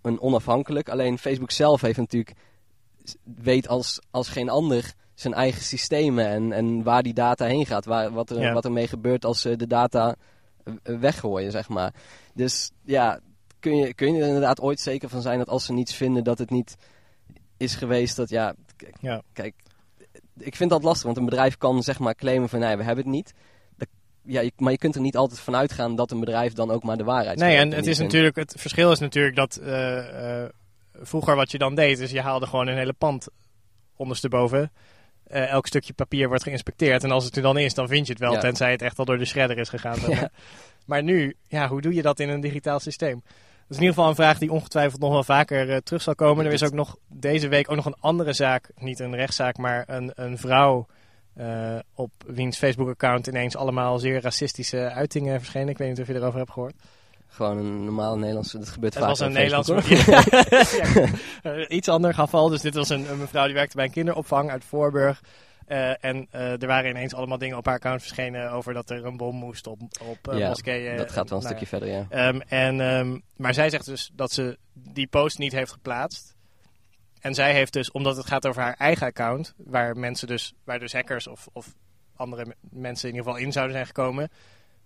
Een 0.02 0.20
onafhankelijk. 0.20 0.88
Alleen 0.88 1.18
Facebook 1.18 1.50
zelf 1.50 1.80
heeft 1.80 1.98
natuurlijk, 1.98 2.32
weet 3.22 3.68
als, 3.68 4.00
als 4.10 4.28
geen 4.28 4.48
ander 4.48 4.92
zijn 5.14 5.34
eigen 5.34 5.62
systemen 5.62 6.26
en, 6.26 6.52
en 6.52 6.82
waar 6.82 7.02
die 7.02 7.14
data 7.14 7.44
heen 7.46 7.66
gaat. 7.66 7.84
Waar, 7.84 8.10
wat, 8.12 8.30
er, 8.30 8.40
Ja. 8.40 8.52
wat 8.52 8.64
er 8.64 8.72
mee 8.72 8.88
gebeurt 8.88 9.24
als 9.24 9.40
ze 9.40 9.56
de 9.56 9.66
data 9.66 10.14
eh, 10.64 10.98
weggooien, 10.98 11.50
zeg 11.50 11.68
maar. 11.68 11.94
Dus 12.34 12.70
ja, 12.84 13.20
kun 13.60 13.76
je, 13.76 13.94
kun 13.94 14.14
je 14.14 14.20
er 14.20 14.26
inderdaad 14.26 14.60
ooit 14.60 14.80
zeker 14.80 15.08
van 15.08 15.22
zijn 15.22 15.38
dat 15.38 15.48
als 15.48 15.64
ze 15.64 15.72
niets 15.72 15.94
vinden, 15.94 16.24
dat 16.24 16.38
het 16.38 16.50
niet 16.50 16.76
is 17.56 17.74
geweest 17.74 18.16
dat 18.16 18.28
ja, 18.28 18.54
Ja. 19.00 19.22
kijk, 19.32 19.54
ik 20.38 20.56
vind 20.56 20.70
dat 20.70 20.82
lastig, 20.82 21.04
want 21.04 21.16
een 21.16 21.24
bedrijf 21.24 21.56
kan 21.56 21.82
zeg 21.82 21.98
maar 21.98 22.14
claimen 22.14 22.48
van 22.48 22.58
nee, 22.58 22.76
we 22.76 22.82
hebben 22.82 23.04
het 23.04 23.14
niet. 23.14 23.32
Ja, 24.26 24.40
je- 24.40 24.52
maar 24.56 24.72
je 24.72 24.78
kunt 24.78 24.94
er 24.94 25.00
niet 25.00 25.16
altijd 25.16 25.40
van 25.40 25.56
uitgaan 25.56 25.96
dat 25.96 26.10
een 26.10 26.20
bedrijf 26.20 26.52
dan 26.52 26.70
ook 26.70 26.82
maar 26.82 26.96
de 26.96 27.04
waarheid 27.04 27.38
Nee, 27.38 27.56
en 27.56 27.72
het 27.72 27.86
is 27.86 27.98
natuurlijk, 27.98 28.36
het 28.36 28.54
verschil 28.56 28.92
is 28.92 28.98
natuurlijk 28.98 29.36
dat 29.36 29.56
eh, 29.56 30.42
eh, 30.42 30.48
vroeger 30.92 31.36
wat 31.36 31.50
je 31.50 31.58
dan 31.58 31.74
deed, 31.74 31.98
is 31.98 32.10
je 32.10 32.20
haalde 32.20 32.46
gewoon 32.46 32.66
een 32.66 32.76
hele 32.76 32.92
pand 32.92 33.28
ondersteboven. 33.96 34.72
Eh 35.26 35.50
elk 35.50 35.66
stukje 35.66 35.92
papier 35.92 36.28
wordt 36.28 36.42
geïnspecteerd. 36.42 37.04
En 37.04 37.10
als 37.10 37.24
het 37.24 37.36
er 37.36 37.42
dan 37.42 37.58
is, 37.58 37.74
dan 37.74 37.88
vind 37.88 38.06
je 38.06 38.12
het 38.12 38.22
wel, 38.22 38.32
Ja. 38.32 38.38
tenzij 38.38 38.70
het 38.70 38.82
echt 38.82 38.98
al 38.98 39.04
door 39.04 39.18
de 39.18 39.24
shredder 39.24 39.58
is 39.58 39.68
gegaan. 39.68 39.98
maar. 40.02 40.10
Ja. 40.10 40.30
Maar 40.86 41.02
nu, 41.02 41.36
ja, 41.48 41.68
hoe 41.68 41.80
doe 41.80 41.94
je 41.94 42.02
dat 42.02 42.20
in 42.20 42.28
een 42.28 42.40
digitaal 42.40 42.80
systeem? 42.80 43.22
Dat 43.24 43.30
is 43.68 43.76
in 43.76 43.82
ieder 43.82 43.94
geval 43.94 44.08
een 44.08 44.14
vraag 44.16 44.38
die 44.38 44.52
ongetwijfeld 44.52 45.00
nog 45.00 45.10
wel 45.12 45.24
vaker 45.24 45.82
terug 45.82 46.02
zal 46.02 46.14
komen. 46.14 46.46
Er 46.46 46.52
is 46.52 46.64
ook 46.64 46.72
nog 46.72 46.96
deze 47.08 47.48
week 47.48 47.70
ook 47.70 47.76
nog 47.76 47.86
een 47.86 47.96
andere 48.00 48.32
zaak, 48.32 48.70
niet 48.76 48.98
een 49.00 49.14
rechtszaak, 49.14 49.56
maar 49.56 49.84
een, 49.86 50.12
een 50.14 50.38
vrouw 50.38 50.86
eh, 51.36 51.78
op 51.94 52.10
wiens 52.26 52.58
Facebook-account 52.58 53.26
ineens 53.26 53.56
allemaal 53.56 53.98
zeer 53.98 54.20
racistische 54.20 54.90
uitingen 54.90 55.38
verschenen. 55.38 55.68
Ik 55.68 55.78
weet 55.78 55.88
niet 55.88 56.00
of 56.00 56.06
je 56.06 56.14
erover 56.14 56.38
hebt 56.38 56.50
gehoord. 56.50 56.74
Gewoon 57.28 57.58
een 57.58 57.84
normale 57.84 58.16
Nederlandse, 58.16 58.58
dat 58.58 58.68
gebeurt 58.68 58.94
Het 58.94 59.02
vaak 59.02 59.12
was 59.12 59.20
een 59.20 59.32
Nederlands. 59.32 59.68
Ja, 59.88 60.24
eh, 61.52 61.64
iets 61.68 61.88
ander 61.88 62.14
geval. 62.14 62.48
Dus 62.48 62.60
dit 62.60 62.74
was 62.74 62.88
een, 62.88 63.10
een 63.10 63.18
mevrouw 63.18 63.44
die 63.44 63.54
werkte 63.54 63.76
bij 63.76 63.84
een 63.84 63.90
kinderopvang 63.90 64.50
uit 64.50 64.64
Voorburg. 64.64 65.20
Eh, 65.66 66.04
en 66.04 66.28
er 66.30 66.66
waren 66.66 66.90
ineens 66.90 67.14
allemaal 67.14 67.38
dingen 67.38 67.56
op 67.56 67.66
haar 67.66 67.74
account 67.74 68.00
verschenen 68.00 68.50
over 68.50 68.74
dat 68.74 68.90
er 68.90 69.04
een 69.04 69.16
bom 69.16 69.36
moest 69.36 69.66
op, 69.66 69.80
op 70.02 70.28
eh, 70.28 70.38
Ja, 70.38 70.48
moskeeën. 70.48 70.96
dat 70.96 71.12
gaat 71.12 71.30
wel 71.30 71.38
een 71.38 71.44
Nou 71.44 71.56
stukje 71.56 71.66
verder, 71.66 71.88
ja. 71.88 72.06
ja. 72.10 72.28
Ehm, 72.28 72.40
en, 72.40 72.80
ehm, 72.80 73.18
maar 73.36 73.54
zij 73.54 73.70
zegt 73.70 73.84
dus 73.84 74.10
dat 74.14 74.32
ze 74.32 74.58
die 74.72 75.06
post 75.06 75.38
niet 75.38 75.52
heeft 75.52 75.72
geplaatst. 75.72 76.35
En 77.20 77.34
zij 77.34 77.52
heeft 77.52 77.72
dus, 77.72 77.90
omdat 77.90 78.16
het 78.16 78.26
gaat 78.26 78.46
over 78.46 78.62
haar 78.62 78.74
eigen 78.74 79.06
account, 79.06 79.54
waar 79.56 79.96
mensen 79.96 80.26
dus, 80.26 80.54
waar 80.64 80.78
dus 80.78 80.92
hackers 80.92 81.26
of, 81.26 81.48
of 81.52 81.74
andere 82.16 82.54
mensen 82.60 83.08
in 83.08 83.14
ieder 83.14 83.30
geval 83.30 83.46
in 83.46 83.52
zouden 83.52 83.74
zijn 83.74 83.86
gekomen, 83.86 84.28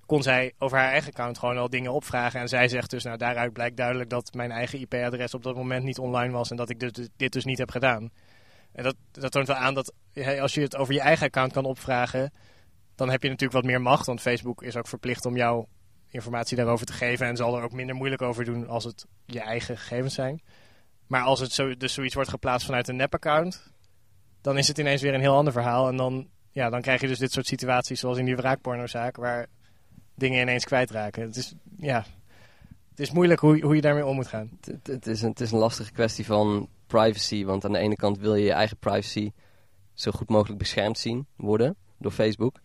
kon 0.07 0.23
zij 0.23 0.53
over 0.59 0.79
haar 0.79 0.91
eigen 0.91 1.11
account 1.11 1.39
gewoon 1.39 1.59
al 1.59 1.71
dingen 1.71 1.93
opvragen. 1.93 2.41
En 2.41 2.49
zij 2.49 2.69
zegt 2.69 2.91
dus, 2.91 3.05
nou 3.05 3.17
daaruit 3.17 3.53
blijkt 3.53 3.77
duidelijk 3.77 4.11
dat 4.11 4.35
mijn 4.35 4.51
eigen 4.51 4.81
IP-adres 4.81 5.35
op 5.35 5.43
dat 5.43 5.55
moment 5.55 5.85
niet 5.85 5.99
online 5.99 6.33
was 6.33 6.51
en 6.51 6.57
dat 6.57 6.71
ik 6.71 6.81
dus, 6.81 7.09
dit 7.17 7.33
dus 7.33 7.45
niet 7.45 7.59
heb 7.59 7.71
gedaan. 7.71 8.11
En 8.73 8.85
dat, 8.85 8.97
dat 9.11 9.33
toont 9.33 9.47
wel 9.47 9.57
aan 9.57 9.75
dat 9.75 9.93
als 10.41 10.55
je 10.55 10.61
het 10.61 10.77
over 10.77 10.95
je 10.95 11.01
eigen 11.01 11.27
account 11.27 11.53
kan 11.53 11.65
opvragen, 11.65 12.33
dan 12.95 13.11
heb 13.11 13.23
je 13.23 13.29
natuurlijk 13.29 13.61
wat 13.61 13.71
meer 13.71 13.81
macht. 13.81 14.07
Want 14.07 14.21
Facebook 14.21 14.63
is 14.63 14.77
ook 14.77 14.89
verplicht 14.89 15.27
om 15.27 15.37
jouw 15.37 15.69
informatie 16.09 16.57
daarover 16.57 16.87
te 16.87 16.93
geven 16.93 17.27
en 17.27 17.37
zal 17.37 17.57
er 17.57 17.63
ook 17.63 17.73
minder 17.73 17.97
moeilijk 17.97 18.23
over 18.23 18.45
doen 18.45 18.69
als 18.69 18.85
het 18.85 19.07
je 19.25 19.41
eigen 19.41 19.79
gegevens 19.79 20.15
zijn. 20.15 20.43
Maar 21.11 21.23
als 21.23 21.41
het 21.41 21.53
zo, 21.53 21.77
dus 21.77 21.95
zoiets 21.95 22.15
wordt 22.15 22.31
geplaatst 22.31 22.67
vanuit 22.67 22.89
een 22.89 22.97
nep-account, 22.97 23.73
dan 24.41 24.59
is 24.59 24.69
het 24.69 24.79
ineens 24.79 25.03
weer 25.03 25.15
een 25.15 25.21
heel 25.21 25.35
ander 25.35 25.53
verhaal. 25.53 25.89
En 25.89 25.97
dan, 25.97 26.29
ja, 26.51 26.71
dan 26.71 26.81
krijg 26.81 27.01
je 27.01 27.07
dus 27.07 27.19
dit 27.19 27.33
soort 27.33 27.47
situaties 27.47 28.01
zoals 28.01 28.19
in 28.19 28.25
die 28.25 28.37
wraakpornozaak, 28.37 29.17
waar 29.17 29.47
dingen 30.15 30.41
ineens 30.41 30.65
kwijtraken. 30.65 31.23
Het 31.23 31.37
is, 31.37 31.55
ja, 31.77 32.05
het 32.91 33.01
is 33.01 33.11
moeilijk 33.11 33.41
hoe, 33.41 33.61
hoe 33.61 33.75
je 33.75 33.81
daarmee 33.81 34.07
om 34.07 34.15
moet 34.15 34.27
gaan. 34.27 34.51
Het, 34.61 34.87
het, 34.87 35.07
is 35.07 35.23
een, 35.23 35.29
het 35.29 35.41
is 35.41 35.51
een 35.51 35.59
lastige 35.59 35.93
kwestie 35.93 36.27
van 36.27 36.69
privacy. 36.87 37.45
Want 37.45 37.65
aan 37.65 37.73
de 37.73 37.79
ene 37.79 37.97
kant 37.97 38.19
wil 38.19 38.35
je 38.35 38.45
je 38.45 38.53
eigen 38.53 38.77
privacy 38.77 39.33
zo 39.95 40.11
goed 40.11 40.29
mogelijk 40.29 40.59
beschermd 40.59 40.99
zien 40.99 41.27
worden 41.37 41.77
door 41.99 42.13
Facebook. 42.13 42.61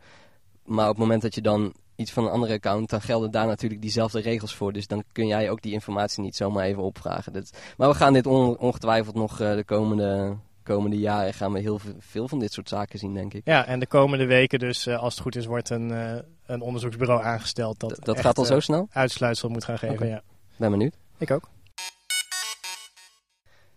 Maar 0.63 0.89
op 0.89 0.95
het 0.95 1.03
moment 1.03 1.21
dat 1.21 1.35
je 1.35 1.41
dan 1.41 1.75
iets 1.95 2.11
van 2.11 2.23
een 2.25 2.31
andere 2.31 2.53
account, 2.53 2.89
dan 2.89 3.01
gelden 3.01 3.31
daar 3.31 3.45
natuurlijk 3.47 3.81
diezelfde 3.81 4.19
regels 4.19 4.55
voor. 4.55 4.73
Dus 4.73 4.87
dan 4.87 5.03
kun 5.11 5.27
jij 5.27 5.49
ook 5.49 5.61
die 5.61 5.73
informatie 5.73 6.23
niet 6.23 6.35
zomaar 6.35 6.63
even 6.65 6.83
opvragen. 6.83 7.33
Dat, 7.33 7.49
maar 7.77 7.89
we 7.89 7.95
gaan 7.95 8.13
dit 8.13 8.25
on- 8.27 8.57
ongetwijfeld 8.57 9.15
nog 9.15 9.39
eh, 9.39 9.55
de 9.55 9.63
komende, 9.63 10.35
komende 10.63 10.97
jaren 10.99 11.33
gaan 11.33 11.51
we 11.53 11.59
heel 11.59 11.79
ve- 11.79 11.95
veel 11.99 12.27
van 12.27 12.39
dit 12.39 12.53
soort 12.53 12.69
zaken 12.69 12.99
zien, 12.99 13.13
denk 13.13 13.33
ik. 13.33 13.41
Ja, 13.45 13.65
en 13.65 13.79
de 13.79 13.87
komende 13.87 14.25
weken 14.25 14.59
dus, 14.59 14.85
eh, 14.85 14.99
als 14.99 15.13
het 15.13 15.23
goed 15.23 15.35
is, 15.35 15.45
wordt 15.45 15.69
een, 15.69 15.91
eh, 15.91 16.15
een 16.45 16.61
onderzoeksbureau 16.61 17.23
aangesteld 17.23 17.79
dat, 17.79 17.97
Dat, 18.03 18.19
gaat 18.19 18.37
al 18.37 18.45
zo 18.45 18.59
snel? 18.59 18.87
uitsluitsel 18.91 19.49
moet 19.49 19.63
gaan 19.63 19.77
geven. 19.77 20.07
Ja. 20.07 20.21
Ben 20.57 20.71
benieuwd. 20.71 20.95
Ik 21.17 21.31
ook. 21.31 21.49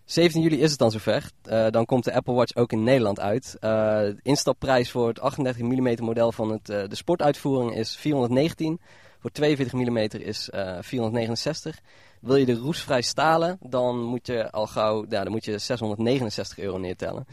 17 0.08 0.42
juli 0.42 0.60
is 0.60 0.70
het 0.70 0.78
dan 0.78 0.90
zover. 0.90 1.30
Eh, 1.42 1.66
dan 1.70 1.86
komt 1.86 2.04
de 2.04 2.12
Apple 2.12 2.34
Watch 2.34 2.54
ook 2.54 2.72
in 2.72 2.82
Nederland 2.82 3.20
uit. 3.20 3.56
Eh, 3.60 3.70
de 3.70 4.16
instapprijs 4.22 4.90
voor 4.90 5.08
het 5.08 5.20
38 5.20 5.62
mm 5.62 6.04
model 6.04 6.32
van 6.32 6.50
het, 6.50 6.68
eh, 6.68 6.82
de 6.88 6.94
sportuitvoering 6.94 7.74
is 7.76 7.96
419. 7.96 8.80
Voor 9.20 9.30
42 9.30 9.72
mm 9.72 9.96
is 9.96 10.50
eh 10.50 10.76
469. 10.80 11.80
Wil 12.20 12.36
je 12.36 12.46
de 12.46 12.54
roestvrij 12.54 13.02
stalen, 13.02 13.58
dan 13.60 13.98
moet 14.02 14.26
je 14.26 14.50
al 14.50 14.66
gauw 14.66 15.04
ja, 15.08 15.22
dan 15.22 15.32
moet 15.32 15.44
je 15.44 15.58
669 15.58 16.58
euro 16.58 16.78
neertellen. 16.78 17.26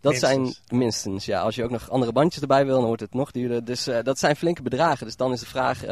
Dat 0.00 0.12
Minstens. 0.12 0.32
zijn 0.32 0.78
minstens, 0.80 1.24
ja. 1.24 1.40
Als 1.40 1.54
je 1.54 1.64
ook 1.64 1.70
nog 1.70 1.90
andere 1.90 2.12
bandjes 2.12 2.42
erbij 2.42 2.64
wil, 2.64 2.76
dan 2.76 2.86
wordt 2.86 3.02
het 3.02 3.14
nog 3.14 3.30
duurder. 3.30 3.64
Dus 3.64 3.84
dat 4.02 4.18
zijn 4.18 4.36
flinke 4.36 4.62
bedragen. 4.62 5.06
Dus 5.06 5.16
dan 5.16 5.32
is 5.32 5.40
de 5.40 5.46
vraag, 5.46 5.84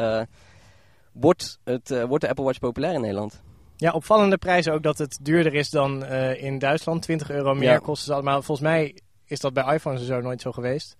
wordt, 1.11 1.59
het, 1.63 2.05
wordt 2.07 2.23
de 2.23 2.29
Apple 2.29 2.43
Watch 2.45 2.59
populair 2.59 2.93
in 2.93 3.01
Nederland? 3.01 3.41
Ja, 3.81 3.91
opvallende 3.91 4.37
prijzen 4.37 4.73
ook 4.73 4.83
dat 4.83 4.97
het 4.97 5.17
duurder 5.21 5.53
is 5.53 5.69
dan 5.69 6.03
eh, 6.03 6.43
in 6.43 6.59
Duitsland. 6.59 7.01
20 7.01 7.29
euro 7.31 7.53
meer 7.53 7.69
Ja. 7.69 7.77
kosten 7.77 8.05
ze 8.05 8.13
allemaal. 8.13 8.41
Volgens 8.41 8.67
mij 8.67 8.97
is 9.25 9.39
dat 9.39 9.53
bij 9.53 9.73
iPhones 9.75 9.99
en 9.99 10.05
zo 10.05 10.21
nooit 10.21 10.41
zo 10.41 10.51
geweest. 10.51 10.95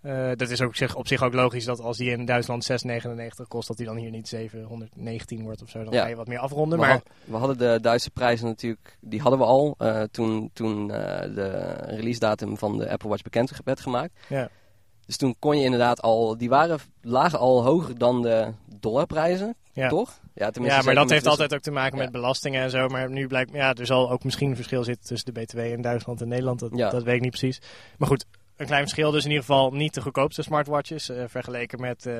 Eh, 0.00 0.30
dat 0.36 0.50
is 0.50 0.60
ook 0.60 0.68
op 0.68 0.76
zich, 0.76 0.94
op 0.94 1.06
zich 1.08 1.22
ook 1.22 1.32
logisch 1.34 1.64
dat 1.64 1.80
als 1.80 1.96
die 1.96 2.10
in 2.10 2.24
Duitsland 2.24 2.64
6,99 2.64 3.48
kost, 3.48 3.68
dat 3.68 3.76
die 3.76 3.86
dan 3.86 3.96
hier 3.96 4.10
niet 4.10 4.28
719 4.28 5.42
wordt 5.42 5.62
of 5.62 5.68
zo. 5.70 5.84
Dan 5.84 5.92
Ja. 5.92 6.02
ga 6.02 6.08
je 6.08 6.16
wat 6.16 6.26
meer 6.26 6.38
afronden. 6.38 6.78
Maar 6.78 7.02
we 7.24 7.36
hadden 7.36 7.58
de 7.58 7.78
Duitse 7.80 8.10
prijzen 8.10 8.46
natuurlijk, 8.46 8.96
die 9.00 9.20
hadden 9.20 9.38
we 9.38 9.44
al 9.44 9.74
eh, 9.78 10.02
toen, 10.02 10.50
toen 10.52 10.86
de 10.88 11.74
release 11.86 12.18
datum 12.20 12.56
van 12.58 12.78
de 12.78 12.90
Apple 12.90 13.08
Watch 13.08 13.22
bekend 13.22 13.52
werd 13.64 13.80
gemaakt. 13.80 14.12
Ja. 14.28 14.48
Dus 15.06 15.16
toen 15.16 15.36
kon 15.38 15.58
je 15.58 15.64
inderdaad 15.64 16.02
al, 16.02 16.36
die 16.36 16.48
waren, 16.48 16.78
lagen 17.02 17.38
al 17.38 17.64
hoger 17.64 17.98
dan 17.98 18.22
de 18.22 18.52
dollarprijzen, 18.80 19.56
Ja. 19.72 19.88
toch? 19.88 20.20
Ja, 20.34 20.50
Ja, 20.62 20.82
maar 20.82 20.94
dat 20.94 21.10
heeft 21.10 21.24
de- 21.24 21.30
altijd 21.30 21.54
ook 21.54 21.60
te 21.60 21.70
maken 21.70 21.96
met 21.96 22.06
Ja. 22.06 22.12
belastingen 22.12 22.62
en 22.62 22.70
zo. 22.70 22.88
Maar 22.88 23.10
nu 23.10 23.26
blijkt, 23.26 23.52
ja, 23.52 23.74
er 23.74 23.86
zal 23.86 24.10
ook 24.10 24.24
misschien 24.24 24.48
een 24.50 24.56
verschil 24.56 24.84
zitten 24.84 25.06
tussen 25.06 25.34
de 25.34 25.40
BTW 25.40 25.58
in 25.58 25.82
Duitsland 25.82 26.20
en 26.20 26.28
Nederland. 26.28 26.58
Dat, 26.60 26.70
Ja. 26.74 26.90
dat 26.90 27.02
weet 27.02 27.14
ik 27.14 27.20
niet 27.20 27.30
precies. 27.30 27.60
Maar 27.98 28.08
goed, 28.08 28.24
een 28.56 28.66
klein 28.66 28.82
verschil. 28.82 29.10
Dus 29.10 29.22
in 29.24 29.30
ieder 29.30 29.44
geval 29.44 29.70
niet 29.70 29.94
de 29.94 30.00
goedkoopste 30.00 30.42
smartwatches. 30.42 31.08
eh, 31.08 31.24
vergeleken 31.26 31.80
met 31.80 32.06
eh, 32.06 32.14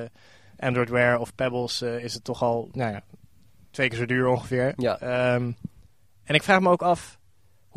Android 0.57 0.89
Wear 0.89 1.19
of 1.19 1.35
Pebbles 1.35 1.81
eh, 1.81 2.03
is 2.03 2.13
het 2.13 2.23
toch 2.23 2.41
al, 2.43 2.69
nou 2.71 2.91
ja, 2.91 3.01
twee 3.71 3.87
keer 3.89 3.97
zo 3.97 4.05
duur 4.05 4.27
ongeveer. 4.27 4.73
Ja. 4.77 4.99
Ehm, 4.99 5.51
en 6.23 6.35
ik 6.35 6.43
vraag 6.43 6.59
me 6.59 6.69
ook 6.69 6.81
af 6.81 7.16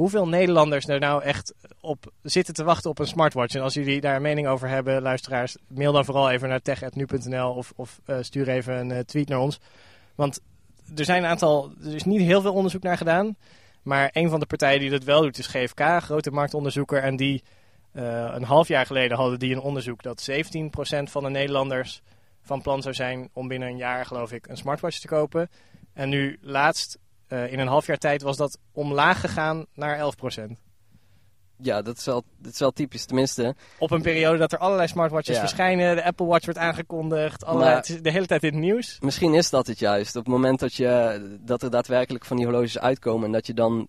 hoeveel 0.01 0.29
Nederlanders 0.29 0.87
er 0.87 1.01
nou 1.01 1.23
echt 1.23 1.55
op 1.81 2.13
zitten 2.23 2.55
te 2.55 2.65
wachten 2.65 2.91
op 2.91 2.99
een 2.99 3.07
smartwatch. 3.07 3.55
En 3.55 3.63
als 3.63 3.75
jullie 3.75 4.01
daar 4.01 4.17
een 4.17 4.23
mening 4.23 4.47
over 4.47 4.69
hebben, 4.69 5.03
luisteraars, 5.03 5.57
mail 5.69 5.93
dan 5.93 6.05
vooral 6.05 6.31
even 6.31 6.49
naar 6.49 6.63
tech.nu.nl 6.63 7.51
of, 7.53 7.73
of 7.77 8.01
eh, 8.05 8.17
stuur 8.21 8.49
even 8.49 8.79
een 8.79 8.91
eh, 8.91 8.99
tweet 8.99 9.29
naar 9.29 9.39
ons. 9.39 9.61
Want 10.15 10.41
er 10.97 11.05
zijn 11.05 11.23
een 11.23 11.31
aantal, 11.31 11.73
er 11.85 11.95
is 11.95 12.05
niet 12.05 12.21
heel 12.21 12.41
veel 12.41 12.53
onderzoek 12.53 12.83
naar 12.83 12.97
gedaan. 12.97 13.37
Maar 13.83 14.11
een 14.13 14.29
van 14.29 14.41
de 14.41 14.47
partijen 14.47 14.81
die 14.81 14.91
dat 14.91 15.05
wel 15.05 15.23
doet 15.23 15.39
is 15.39 15.47
GFK, 15.47 15.83
grote 16.01 16.31
marktonderzoeker. 16.31 17.03
En 17.03 17.17
die 17.17 17.43
eh, 17.93 18.33
een 18.35 18.45
half 18.45 18.69
jaar 18.69 18.87
geleden 18.87 19.17
hadden 19.17 19.39
die 19.39 19.55
een 19.55 19.61
onderzoek 19.61 20.03
dat 20.03 20.31
17% 20.31 20.35
van 21.03 21.23
de 21.23 21.31
Nederlanders 21.31 22.03
van 22.43 22.63
plan 22.63 22.83
zou 22.83 22.95
zijn 22.95 23.31
om 23.33 23.49
binnen 23.49 23.69
een 23.69 23.77
jaar, 23.77 24.07
geloof 24.07 24.33
ik, 24.33 24.47
een 24.47 24.57
smartwatch 24.57 24.99
te 24.99 25.07
kopen. 25.07 25.51
En 25.93 26.09
nu 26.09 26.39
laatst, 26.41 26.99
in 27.31 27.59
een 27.59 27.67
half 27.69 27.87
jaar 27.87 27.99
tijd, 27.99 28.23
was 28.23 28.37
dat 28.37 28.59
omlaag 28.73 29.21
gegaan 29.21 29.67
naar 29.75 29.99
11%. 29.99 30.41
Ja, 31.63 31.83
dat 31.83 31.97
is, 31.97 32.05
wel, 32.05 32.25
dat 32.39 32.53
is 32.53 32.59
wel 32.59 32.71
typisch. 32.71 33.05
Tenminste, 33.05 33.55
Op 33.79 33.91
een 33.91 34.03
periode 34.03 34.39
dat 34.39 34.53
er 34.53 34.59
allerlei 34.59 34.89
smartwatches 34.89 35.35
Ja. 35.35 35.41
verschijnen, 35.41 35.97
de 35.97 36.05
Apple 36.05 36.27
Watch 36.27 36.45
wordt 36.45 36.61
aangekondigd, 36.61 37.45
allerlei, 37.45 37.71
Maar- 37.71 37.81
het 37.81 37.89
is 37.89 38.03
de 38.03 38.11
hele 38.11 38.27
tijd 38.27 38.43
in 38.43 38.53
het 38.53 38.61
nieuws. 38.61 38.99
misschien 39.01 39.35
is 39.35 39.51
dat 39.51 39.67
het 39.67 39.79
juist. 39.79 40.17
Op 40.17 40.25
het 40.25 40.33
moment 40.33 40.61
dat, 40.61 40.75
je, 40.75 41.39
dat 41.41 41.63
er 41.63 41.71
daadwerkelijk 41.71 42.25
van 42.25 42.37
die 42.37 42.47
horloges 42.47 42.79
uitkomen 42.79 43.27
en 43.27 43.33
dat 43.33 43.47
je 43.47 43.55
dan... 43.55 43.89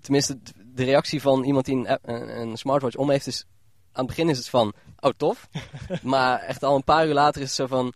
Tenminste, 0.00 0.38
de 0.66 0.84
reactie 0.84 1.20
van 1.20 1.44
iemand 1.44 1.64
die 1.64 1.76
een, 2.02 2.38
een 2.40 2.56
smartwatch 2.56 2.96
om 2.96 3.10
heeft 3.10 3.26
is... 3.26 3.44
Aan 3.92 4.04
het 4.04 4.06
begin 4.06 4.28
is 4.28 4.38
het 4.38 4.48
van, 4.48 4.72
oh 5.00 5.10
tof. 5.16 5.48
maar 6.02 6.38
echt 6.40 6.62
al 6.62 6.74
een 6.76 6.84
paar 6.84 7.06
uur 7.06 7.14
later 7.14 7.40
is 7.42 7.46
het 7.46 7.56
zo 7.56 7.66
van... 7.66 7.92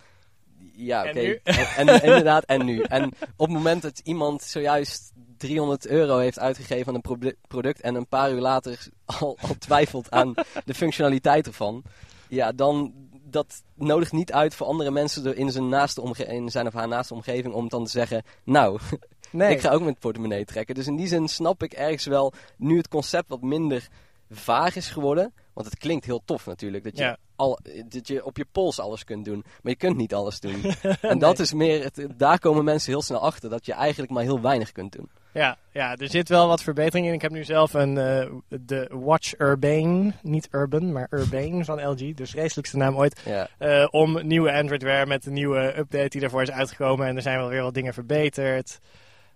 Ja, 0.72 1.04
En 1.04 1.10
oké. 1.10 1.20
nu? 1.20 1.40
En, 1.44 1.88
en- 1.88 2.02
inderdaad, 2.02 2.44
en 2.44 2.64
nu. 2.64 2.80
En 2.82 3.04
op 3.36 3.46
het 3.46 3.56
moment 3.56 3.82
dat 3.82 4.00
iemand 4.04 4.42
zojuist 4.42 5.12
300 5.36 5.86
euro 5.86 6.18
heeft 6.18 6.38
uitgegeven 6.38 6.86
aan 6.88 6.94
een 6.94 7.00
produ- 7.00 7.36
product... 7.48 7.80
en 7.80 7.94
een 7.94 8.06
paar 8.06 8.32
uur 8.32 8.40
later 8.40 8.86
al, 9.04 9.38
al 9.40 9.54
twijfelt 9.58 10.10
aan 10.10 10.34
de 10.64 10.75
functionaliteit 10.75 11.46
ervan... 11.46 11.82
Ja, 12.28 12.52
dan 12.52 12.92
dat 13.28 13.62
nodigt 13.75 14.12
niet 14.12 14.32
uit 14.32 14.54
voor 14.54 14.66
andere 14.66 14.90
mensen 14.90 15.36
in 15.36 15.50
zijn, 15.50 15.68
naaste 15.68 16.00
omge- 16.00 16.25
in 16.26 16.48
zijn 16.50 16.66
of 16.66 16.72
haar 16.72 16.88
naaste 16.88 17.14
omgeving 17.14 17.54
om 17.54 17.68
dan 17.68 17.84
te 17.84 17.90
zeggen... 17.90 18.22
Nou, 18.44 18.78
Nee. 19.30 19.50
ik 19.54 19.60
ga 19.60 19.70
ook 19.70 19.82
met 19.82 19.98
portemonnee 19.98 20.44
trekken. 20.44 20.75
Dus 20.75 20.86
in 20.86 20.96
die 20.96 21.06
zin 21.06 21.28
snap 21.28 21.62
ik 21.62 21.72
ergens 21.72 22.04
wel, 22.06 22.32
nu 22.56 22.76
het 22.76 22.88
concept 22.88 23.28
wat 23.28 23.42
minder 23.42 23.88
vaag 24.30 24.76
is 24.76 24.88
geworden... 24.90 25.32
Want 25.52 25.68
het 25.68 25.78
klinkt 25.78 26.04
heel 26.04 26.22
tof 26.25 26.46
natuurlijk, 26.46 26.84
dat 26.84 26.96
je, 26.96 27.02
Ja. 27.02 27.16
Al, 27.37 27.59
dat 27.88 28.09
je 28.09 28.25
op 28.25 28.37
je 28.37 28.47
pols 28.52 28.81
alles 28.81 29.05
kunt 29.05 29.25
doen. 29.25 29.45
Maar 29.62 29.73
je 29.73 29.78
kunt 29.78 29.97
niet 29.97 30.14
alles 30.14 30.40
doen. 30.40 30.62
en 31.00 31.19
dat 31.19 31.38
is 31.38 31.52
meer, 31.52 31.83
het, 31.83 32.07
daar 32.16 32.38
komen 32.38 32.64
mensen 32.64 32.93
heel 32.93 33.02
snel 33.02 33.21
achter, 33.21 33.50
dat 33.50 33.66
je 33.66 33.73
eigenlijk 33.73 34.12
maar 34.12 34.23
heel 34.23 34.40
weinig 34.40 34.73
kunt 34.73 34.93
doen. 34.93 35.09
Ja, 35.37 35.57
ja, 35.73 35.97
er 35.97 36.09
zit 36.09 36.28
wel 36.28 36.49
wat 36.49 36.62
verbetering 36.62 37.07
in. 37.07 37.12
Ik 37.12 37.23
heb 37.23 37.31
nu 37.31 37.45
zelf 37.45 37.75
een, 37.75 37.99
eh, 37.99 38.31
de 38.61 38.90
Watch 38.93 39.38
Urbane, 39.38 40.12
niet 40.23 40.49
Urban, 40.50 40.93
maar 40.93 41.07
Urbane 41.11 41.64
van 41.64 41.88
LG. 41.88 42.14
Dus 42.14 42.31
vreselijkste 42.31 42.76
naam 42.76 42.97
ooit. 42.97 43.21
Ja, 43.25 43.49
eh, 43.59 43.87
om 43.90 44.26
nieuwe 44.26 44.52
Android 44.52 44.83
Wear 44.83 45.07
met 45.07 45.23
de 45.23 45.31
nieuwe 45.31 45.78
update 45.78 46.09
die 46.09 46.21
daarvoor 46.21 46.43
is 46.43 46.50
uitgekomen. 46.50 47.07
En 47.07 47.16
er 47.16 47.23
zijn 47.23 47.38
wel 47.38 47.49
weer 47.49 47.62
wat 47.62 47.75
dingen 47.75 47.95
verbeterd. 47.95 48.78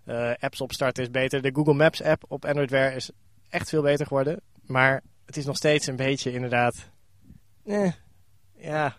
Eh, 0.05 0.31
apps 0.39 0.61
opstarten 0.61 1.03
is 1.03 1.11
beter. 1.11 1.41
De 1.41 1.53
Google 1.53 1.73
Maps 1.73 2.03
app 2.03 2.23
op 2.27 2.45
Android 2.45 2.69
Wear 2.69 2.95
is 2.95 3.11
echt 3.49 3.69
veel 3.69 3.81
beter 3.81 4.05
geworden. 4.05 4.41
Maar 4.65 5.01
het 5.25 5.37
is 5.37 5.45
nog 5.45 5.55
steeds 5.55 5.87
een 5.87 5.95
beetje 5.95 6.31
inderdaad... 6.31 6.90
Eh, 7.71 7.91
ja, 8.55 8.97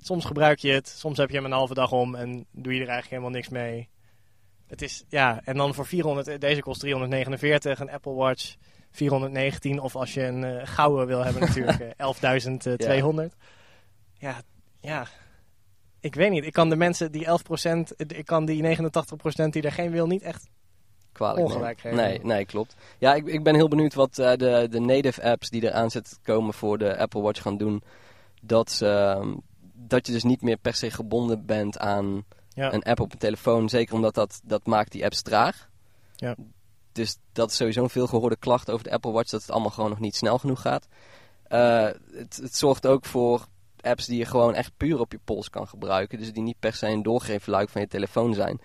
soms 0.00 0.24
gebruik 0.24 0.58
je 0.58 0.72
het. 0.72 0.88
Soms 0.88 1.18
heb 1.18 1.30
je 1.30 1.36
hem 1.36 1.44
een 1.44 1.52
halve 1.52 1.74
dag 1.74 1.92
om 1.92 2.14
en 2.14 2.46
doe 2.50 2.74
je 2.74 2.80
er 2.80 2.88
eigenlijk 2.88 3.10
helemaal 3.10 3.30
niks 3.30 3.48
mee. 3.48 3.88
Het 4.66 4.82
is, 4.82 5.04
ja, 5.08 5.40
en 5.44 5.56
dan 5.56 5.74
voor 5.74 5.86
400, 5.86 6.40
deze 6.40 6.60
kost 6.60 6.80
349, 6.80 7.80
een 7.80 7.90
Apple 7.90 8.12
Watch 8.12 8.54
419. 8.90 9.80
Of 9.80 9.96
als 9.96 10.14
je 10.14 10.22
een 10.22 10.44
eh, 10.44 10.66
gouden 10.66 11.06
wil 11.06 11.24
hebben 11.24 11.42
natuurlijk, 11.42 11.80
eh, 11.96 13.02
11.200. 13.30 13.36
Ja, 14.14 14.40
ja, 14.80 15.06
ik 16.02 16.14
weet 16.14 16.30
niet. 16.30 16.44
Ik 16.44 16.52
kan 16.52 16.68
de 16.68 16.76
mensen 16.76 17.12
die 17.12 17.26
11%, 17.26 17.28
eh, 17.96 18.18
ik 18.18 18.26
kan 18.26 18.44
die 18.44 18.62
89% 18.62 19.52
die 19.52 19.62
er 19.62 19.72
geen 19.72 19.90
wil 19.90 20.06
niet 20.06 20.22
echt... 20.22 20.48
kwalijk. 21.12 21.46
Ongelijk 21.46 21.82
nee. 21.82 21.92
geven. 21.92 22.08
nee, 22.08 22.20
nee, 22.22 22.44
klopt. 22.44 22.76
Ja, 22.98 23.14
ik, 23.14 23.26
ik 23.26 23.42
ben 23.42 23.54
heel 23.54 23.68
benieuwd 23.68 23.94
wat 23.94 24.18
eh, 24.18 24.32
de, 24.32 24.66
de 24.70 24.80
native 24.80 25.22
apps 25.22 25.50
die 25.50 25.66
er 25.66 25.72
aan 25.72 25.90
zitten 25.90 26.12
te 26.12 26.20
komen 26.22 26.54
voor 26.54 26.78
de 26.78 26.96
Apple 26.96 27.20
Watch 27.20 27.42
gaan 27.42 27.56
doen. 27.56 27.82
Dat, 28.44 28.78
ehm, 28.82 29.34
dat 29.72 30.06
je 30.06 30.12
dus 30.12 30.22
niet 30.22 30.42
meer 30.42 30.56
per 30.56 30.74
se 30.74 30.90
gebonden 30.90 31.46
bent 31.46 31.78
aan 31.78 32.24
Ja, 32.54 32.72
een 32.72 32.82
app 32.82 33.00
op 33.00 33.12
een 33.12 33.18
telefoon. 33.18 33.68
Zeker 33.68 33.94
omdat 33.94 34.14
dat, 34.14 34.40
dat 34.44 34.66
maakt 34.66 34.92
die 34.92 35.04
apps 35.04 35.22
traag. 35.22 35.68
Ja. 36.16 36.36
Dus 36.92 37.18
dat 37.32 37.50
is 37.50 37.56
sowieso 37.56 37.82
een 37.82 37.90
veel 37.90 38.06
gehoorde 38.06 38.36
klacht 38.36 38.70
over 38.70 38.84
de 38.84 38.90
Apple 38.90 39.10
Watch. 39.10 39.30
Dat 39.30 39.40
het 39.40 39.50
allemaal 39.50 39.70
gewoon 39.70 39.90
nog 39.90 40.00
niet 40.00 40.16
snel 40.16 40.38
genoeg 40.38 40.60
gaat. 40.60 40.88
Eh, 41.42 41.88
het, 42.12 42.36
het 42.42 42.56
zorgt 42.56 42.86
ook 42.86 43.04
voor 43.04 43.46
apps 43.80 44.06
die 44.06 44.18
je 44.18 44.24
gewoon 44.24 44.54
echt 44.54 44.72
puur 44.76 45.00
op 45.00 45.12
je 45.12 45.20
pols 45.24 45.50
kan 45.50 45.68
gebruiken. 45.68 46.18
Dus 46.18 46.32
die 46.32 46.42
niet 46.42 46.58
per 46.58 46.74
se 46.74 46.86
een 46.86 47.02
doorgeefluik 47.02 47.68
van 47.68 47.80
je 47.80 47.88
telefoon 47.88 48.34
zijn. 48.34 48.60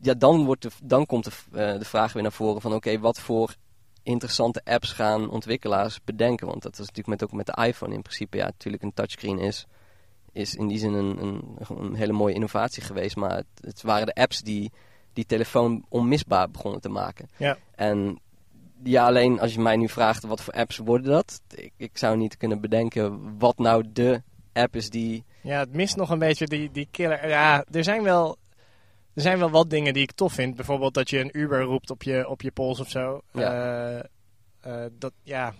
Ja, 0.00 0.14
dan, 0.14 0.44
wordt 0.44 0.62
de, 0.62 0.70
dan 0.82 1.06
komt 1.06 1.24
de, 1.24 1.30
eh, 1.52 1.78
de 1.78 1.84
vraag 1.84 2.12
weer 2.12 2.22
naar 2.22 2.32
voren 2.32 2.60
van... 2.60 2.74
Oké, 2.74 2.98
wat 2.98 3.20
voor 3.20 3.54
interessante 4.02 4.60
apps 4.64 4.92
gaan 4.92 5.30
ontwikkelaars 5.30 5.98
bedenken? 6.04 6.46
Want 6.46 6.62
dat 6.62 6.72
is 6.72 6.78
natuurlijk 6.78 7.08
met, 7.08 7.22
ook 7.22 7.32
met 7.32 7.46
de 7.46 7.66
iPhone 7.66 7.94
in 7.94 8.02
principe. 8.02 8.36
Ja, 8.36 8.44
natuurlijk 8.44 8.82
een 8.82 8.94
touchscreen 8.94 9.38
is, 9.38 9.66
is 10.32 10.54
in 10.54 10.66
die 10.66 10.78
zin 10.78 10.92
een, 10.92 11.22
een, 11.22 11.56
een 11.68 11.94
hele 11.94 12.12
mooie 12.12 12.34
innovatie 12.34 12.82
geweest. 12.82 13.16
Maar 13.16 13.36
het, 13.36 13.46
het 13.60 13.82
waren 13.82 14.06
de 14.06 14.14
apps 14.14 14.40
die 14.42 14.72
die 15.12 15.26
telefoon 15.26 15.84
onmisbaar 15.88 16.50
begonnen 16.50 16.80
te 16.80 16.88
maken. 16.88 17.28
Ja. 17.36 17.58
En 17.74 18.20
ja, 18.82 19.06
alleen 19.06 19.40
als 19.40 19.54
je 19.54 19.60
mij 19.60 19.76
nu 19.76 19.88
vraagt 19.88 20.22
wat 20.22 20.40
voor 20.40 20.54
apps 20.54 20.76
worden 20.76 21.10
dat... 21.10 21.40
Ik, 21.54 21.72
ik 21.76 21.98
zou 21.98 22.16
niet 22.16 22.36
kunnen 22.36 22.60
bedenken 22.60 23.38
wat 23.38 23.58
nou 23.58 23.84
de 23.92 24.22
app 24.52 24.76
is 24.76 24.90
die... 24.90 25.24
ja, 25.40 25.58
het 25.58 25.72
mist 25.72 25.96
nog 25.96 26.10
een 26.10 26.18
beetje 26.18 26.46
die, 26.46 26.70
die 26.70 26.88
killer. 26.90 27.28
Ja, 27.28 27.64
er 27.70 27.84
zijn 27.84 28.02
wel... 28.02 28.36
Er 29.14 29.22
zijn 29.22 29.38
wel 29.38 29.50
wat 29.50 29.70
dingen 29.70 29.92
die 29.92 30.02
ik 30.02 30.12
tof 30.12 30.32
vind. 30.32 30.56
Bijvoorbeeld 30.56 30.94
dat 30.94 31.10
je 31.10 31.18
een 31.18 31.38
Uber 31.38 31.60
roept 31.62 31.90
op 31.90 32.02
je, 32.02 32.28
op 32.28 32.42
je 32.42 32.50
pols 32.50 32.80
of 32.80 32.88
zo. 32.90 33.20
Eh, 33.32 33.98
eh, 33.98 34.04
dat, 34.98 35.12
ja, 35.22 35.54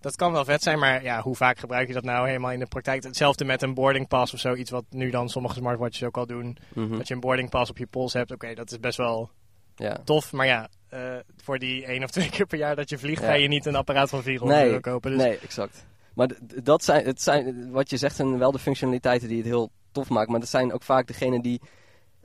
dat 0.00 0.16
kan 0.16 0.32
wel 0.32 0.44
vet 0.44 0.62
zijn, 0.62 0.78
maar 0.78 1.02
ja, 1.02 1.20
hoe 1.20 1.36
vaak 1.36 1.58
gebruik 1.58 1.88
je 1.88 1.94
dat 1.94 2.04
nou 2.04 2.26
helemaal 2.26 2.50
in 2.52 2.58
de 2.58 2.66
praktijk? 2.66 3.02
Hetzelfde 3.04 3.44
met 3.44 3.62
een 3.62 3.74
boarding 3.74 4.08
pass 4.08 4.34
of 4.34 4.40
zo. 4.40 4.54
Iets 4.54 4.70
wat 4.70 4.84
nu 4.90 5.10
dan 5.10 5.28
sommige 5.28 5.54
smartwatches 5.54 6.02
ook 6.06 6.16
al 6.16 6.26
doen. 6.26 6.56
Mhm, 6.74 6.96
Dat 6.96 7.08
je 7.08 7.14
een 7.14 7.20
boarding 7.20 7.50
pass 7.50 7.70
op 7.70 7.78
je 7.78 7.86
pols 7.86 8.12
hebt. 8.12 8.30
Oké, 8.32 8.54
dat 8.54 8.70
is 8.70 8.80
best 8.80 8.96
wel 8.96 9.30
ja. 9.76 9.98
tof. 10.04 10.32
Maar 10.32 10.46
ja, 10.46 10.68
eh, 10.88 11.16
voor 11.36 11.58
die 11.58 11.84
één 11.86 12.02
of 12.02 12.10
twee 12.10 12.30
keer 12.36 12.46
per 12.46 12.58
jaar 12.58 12.76
dat 12.76 12.88
je 12.90 12.98
vliegt, 12.98 13.20
Ja. 13.22 13.26
ga 13.28 13.34
je 13.34 13.48
niet 13.48 13.66
een 13.66 13.76
apparaat 13.76 14.08
van 14.10 14.22
400 14.22 14.60
Nee, 14.60 14.68
euro 14.68 14.80
kopen. 14.80 15.10
Dus 15.10 15.20
Nee, 15.22 15.38
exact. 15.38 15.86
Maar 16.14 16.28
dat 16.62 16.84
zijn, 16.84 17.04
het 17.04 17.22
zijn, 17.22 17.70
wat 17.70 17.90
je 17.90 17.96
zegt 17.96 18.16
zijn 18.16 18.38
wel 18.38 18.52
de 18.52 18.58
functionaliteiten 18.58 19.28
die 19.28 19.36
het 19.36 19.46
heel 19.46 19.70
tof 19.92 20.08
maken. 20.08 20.30
Maar 20.30 20.40
dat 20.40 20.48
zijn 20.48 20.72
ook 20.72 20.82
vaak 20.82 21.06
degenen 21.06 21.42
die, 21.42 21.60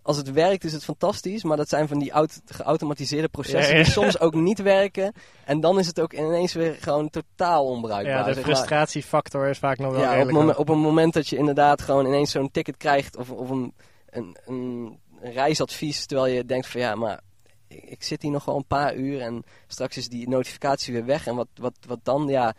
als 0.03 0.18
het 0.18 0.32
werkt 0.32 0.63
is 0.63 0.74
het 0.74 0.84
fantastisch. 0.84 1.44
Maar 1.44 1.58
dat 1.58 1.70
zijn 1.70 1.88
van 1.88 2.00
die 2.00 2.12
aut- 2.12 2.41
geautomatiseerde 2.46 3.27
processen 3.27 3.72
Ja, 3.74 3.77
ja. 3.77 3.84
die 3.84 3.91
soms 3.91 4.20
ook 4.20 4.34
niet 4.34 4.62
werken. 4.62 5.13
En 5.46 5.60
dan 5.60 5.79
is 5.79 5.88
het 5.88 6.00
ook 6.00 6.13
ineens 6.13 6.53
weer 6.53 6.75
gewoon 6.79 7.10
totaal 7.10 7.65
onbruikbaar. 7.65 8.13
ja, 8.18 8.24
de 8.24 8.34
zeg 8.34 8.46
maar. 8.46 8.56
frustratiefactor 8.56 9.48
is 9.48 9.58
vaak 9.58 9.77
nog 9.77 9.91
wel 9.91 10.01
Ja, 10.01 10.22
op, 10.22 10.29
hoog. 10.32 10.58
op 10.58 10.70
een 10.70 10.79
moment 10.79 11.13
dat 11.13 11.27
je 11.27 11.38
inderdaad 11.38 11.82
gewoon 11.82 12.06
ineens 12.06 12.32
zo'n 12.32 12.51
ticket 12.51 12.77
krijgt 12.77 13.18
of, 13.18 13.29
of 13.32 13.50
een, 13.50 13.74
een, 14.10 14.38
een, 14.46 15.00
een 15.22 15.32
reisadvies, 15.32 16.06
terwijl 16.06 16.34
je 16.36 16.46
denkt 16.46 16.68
van 16.68 16.82
ja, 16.82 16.96
maar 16.96 17.20
ik, 17.68 17.84
ik 17.84 18.03
zit 18.03 18.22
hier 18.22 18.32
nog 18.32 18.46
wel 18.46 18.56
een 18.56 18.68
paar 18.68 18.96
uur 18.96 19.22
en 19.22 19.44
straks 19.68 19.98
is 19.98 20.08
die 20.10 20.29
notificatie 20.29 20.94
weer 20.94 21.06
weg 21.06 21.27
en 21.27 21.36
wat, 21.36 21.48
wat, 21.56 21.74
wat 21.88 22.00
dan? 22.03 22.27
Ja, 22.27 22.53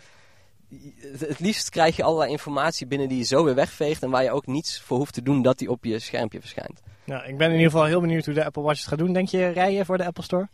het, 1.19 1.39
liefst 1.41 1.69
krijg 1.69 1.97
je 1.97 2.03
allerlei 2.03 2.31
informatie 2.31 2.87
binnen 2.87 3.09
die 3.09 3.19
je 3.19 3.25
zo 3.25 3.45
weer 3.45 3.55
wegveegt 3.55 4.03
en 4.03 4.11
waar 4.11 4.23
je 4.23 4.31
ook 4.31 4.47
niets 4.47 4.81
voor 4.81 4.97
hoeft 4.99 5.15
te 5.15 5.23
doen 5.23 5.43
dat 5.43 5.59
die 5.59 5.71
op 5.71 5.85
je 5.85 5.99
schermpje 5.99 6.41
verschijnt. 6.41 6.81
Nou, 7.05 7.25
ik 7.27 7.37
ben 7.39 7.47
in 7.49 7.55
ieder 7.57 7.71
geval 7.71 7.85
heel 7.87 8.01
benieuwd 8.01 8.25
hoe 8.25 8.35
de 8.35 8.45
Apple 8.45 8.63
Watch 8.63 8.79
het 8.81 8.89
gaat 8.89 8.99
doen. 8.99 9.13
Denk 9.13 9.29
je 9.29 9.49
rijden 9.49 9.87
voor 9.87 9.97
de 9.99 10.05
Apple 10.07 10.23
Store? 10.23 10.49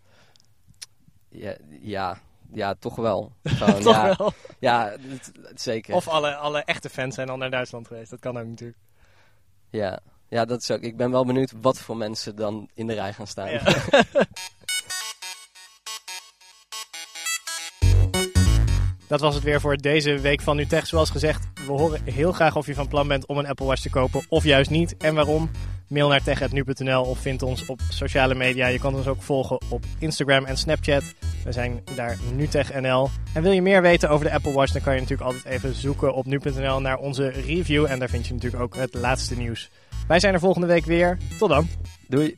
Ja, 1.28 1.56
ja, 1.80 2.18
ja 2.52 2.74
toch 2.74 2.96
wel. 2.96 3.32
Gewoon, 3.44 3.82
Toch 3.82 3.94
ja, 3.94 4.14
wel. 4.16 4.32
ja 4.58 4.90
het- 5.08 5.32
het- 5.42 5.60
zeker. 5.60 5.94
Of 5.94 6.08
alle, 6.08 6.34
alle 6.34 6.58
echte 6.64 6.88
fans 6.88 7.14
zijn 7.14 7.28
al 7.28 7.36
naar 7.36 7.50
Duitsland 7.50 7.86
geweest. 7.86 8.10
Dat 8.10 8.20
kan 8.20 8.38
ook 8.38 8.46
natuurlijk. 8.46 8.78
Ja. 9.70 10.00
ja, 10.28 10.44
dat 10.44 10.60
is 10.60 10.70
ook. 10.70 10.80
Ik 10.80 10.96
ben 10.96 11.10
wel 11.10 11.24
benieuwd 11.26 11.52
wat 11.60 11.78
voor 11.78 11.96
mensen 11.96 12.36
dan 12.36 12.68
in 12.74 12.86
de 12.86 12.94
rij 12.94 13.12
gaan 13.12 13.26
staan. 13.26 13.50
Ja. 13.50 13.62
Dat 19.06 19.20
was 19.20 19.34
het 19.34 19.44
weer 19.44 19.60
voor 19.60 19.76
deze 19.76 20.18
week 20.18 20.40
van 20.40 20.58
Utrecht. 20.58 20.88
Zoals 20.88 21.10
gezegd, 21.10 21.48
We 21.66 21.72
horen 21.72 22.00
heel 22.04 22.32
graag 22.32 22.56
of 22.56 22.66
je 22.66 22.74
van 22.74 22.88
plan 22.88 23.08
bent 23.08 23.26
om 23.26 23.38
een 23.38 23.46
Apple 23.46 23.66
Watch 23.66 23.82
te 23.82 23.90
kopen 23.90 24.22
of 24.28 24.44
juist 24.44 24.70
niet 24.70 24.96
en 24.96 25.14
waarom. 25.14 25.50
Mail 25.88 26.08
naar 26.08 26.22
tech.nu.nl 26.22 27.02
of 27.02 27.18
vind 27.18 27.42
ons 27.42 27.66
op 27.66 27.80
sociale 27.88 28.34
media. 28.34 28.66
Je 28.66 28.78
kan 28.78 28.94
ons 28.94 29.06
ook 29.06 29.22
volgen 29.22 29.60
op 29.68 29.84
Instagram 29.98 30.44
en 30.44 30.56
Snapchat. 30.56 31.02
We 31.44 31.52
zijn 31.52 31.82
daar 31.94 32.18
NuTechNL. 32.34 33.08
En 33.34 33.42
wil 33.42 33.52
je 33.52 33.62
meer 33.62 33.82
weten 33.82 34.10
over 34.10 34.26
de 34.26 34.32
Apple 34.32 34.52
Watch, 34.52 34.72
dan 34.72 34.82
kan 34.82 34.94
je 34.94 35.00
natuurlijk 35.00 35.28
altijd 35.28 35.54
even 35.54 35.74
zoeken 35.74 36.14
op 36.14 36.26
nu.nl 36.26 36.80
naar 36.80 36.96
onze 36.96 37.28
review. 37.28 37.84
En 37.84 37.98
daar 37.98 38.08
vind 38.08 38.26
je 38.26 38.34
natuurlijk 38.34 38.62
ook 38.62 38.76
het 38.76 38.94
laatste 38.94 39.36
nieuws. 39.36 39.70
Wij 40.08 40.20
zijn 40.20 40.34
er 40.34 40.40
volgende 40.40 40.66
week 40.66 40.84
weer. 40.84 41.18
Tot 41.38 41.48
dan. 41.48 41.68
Doei. 42.08 42.34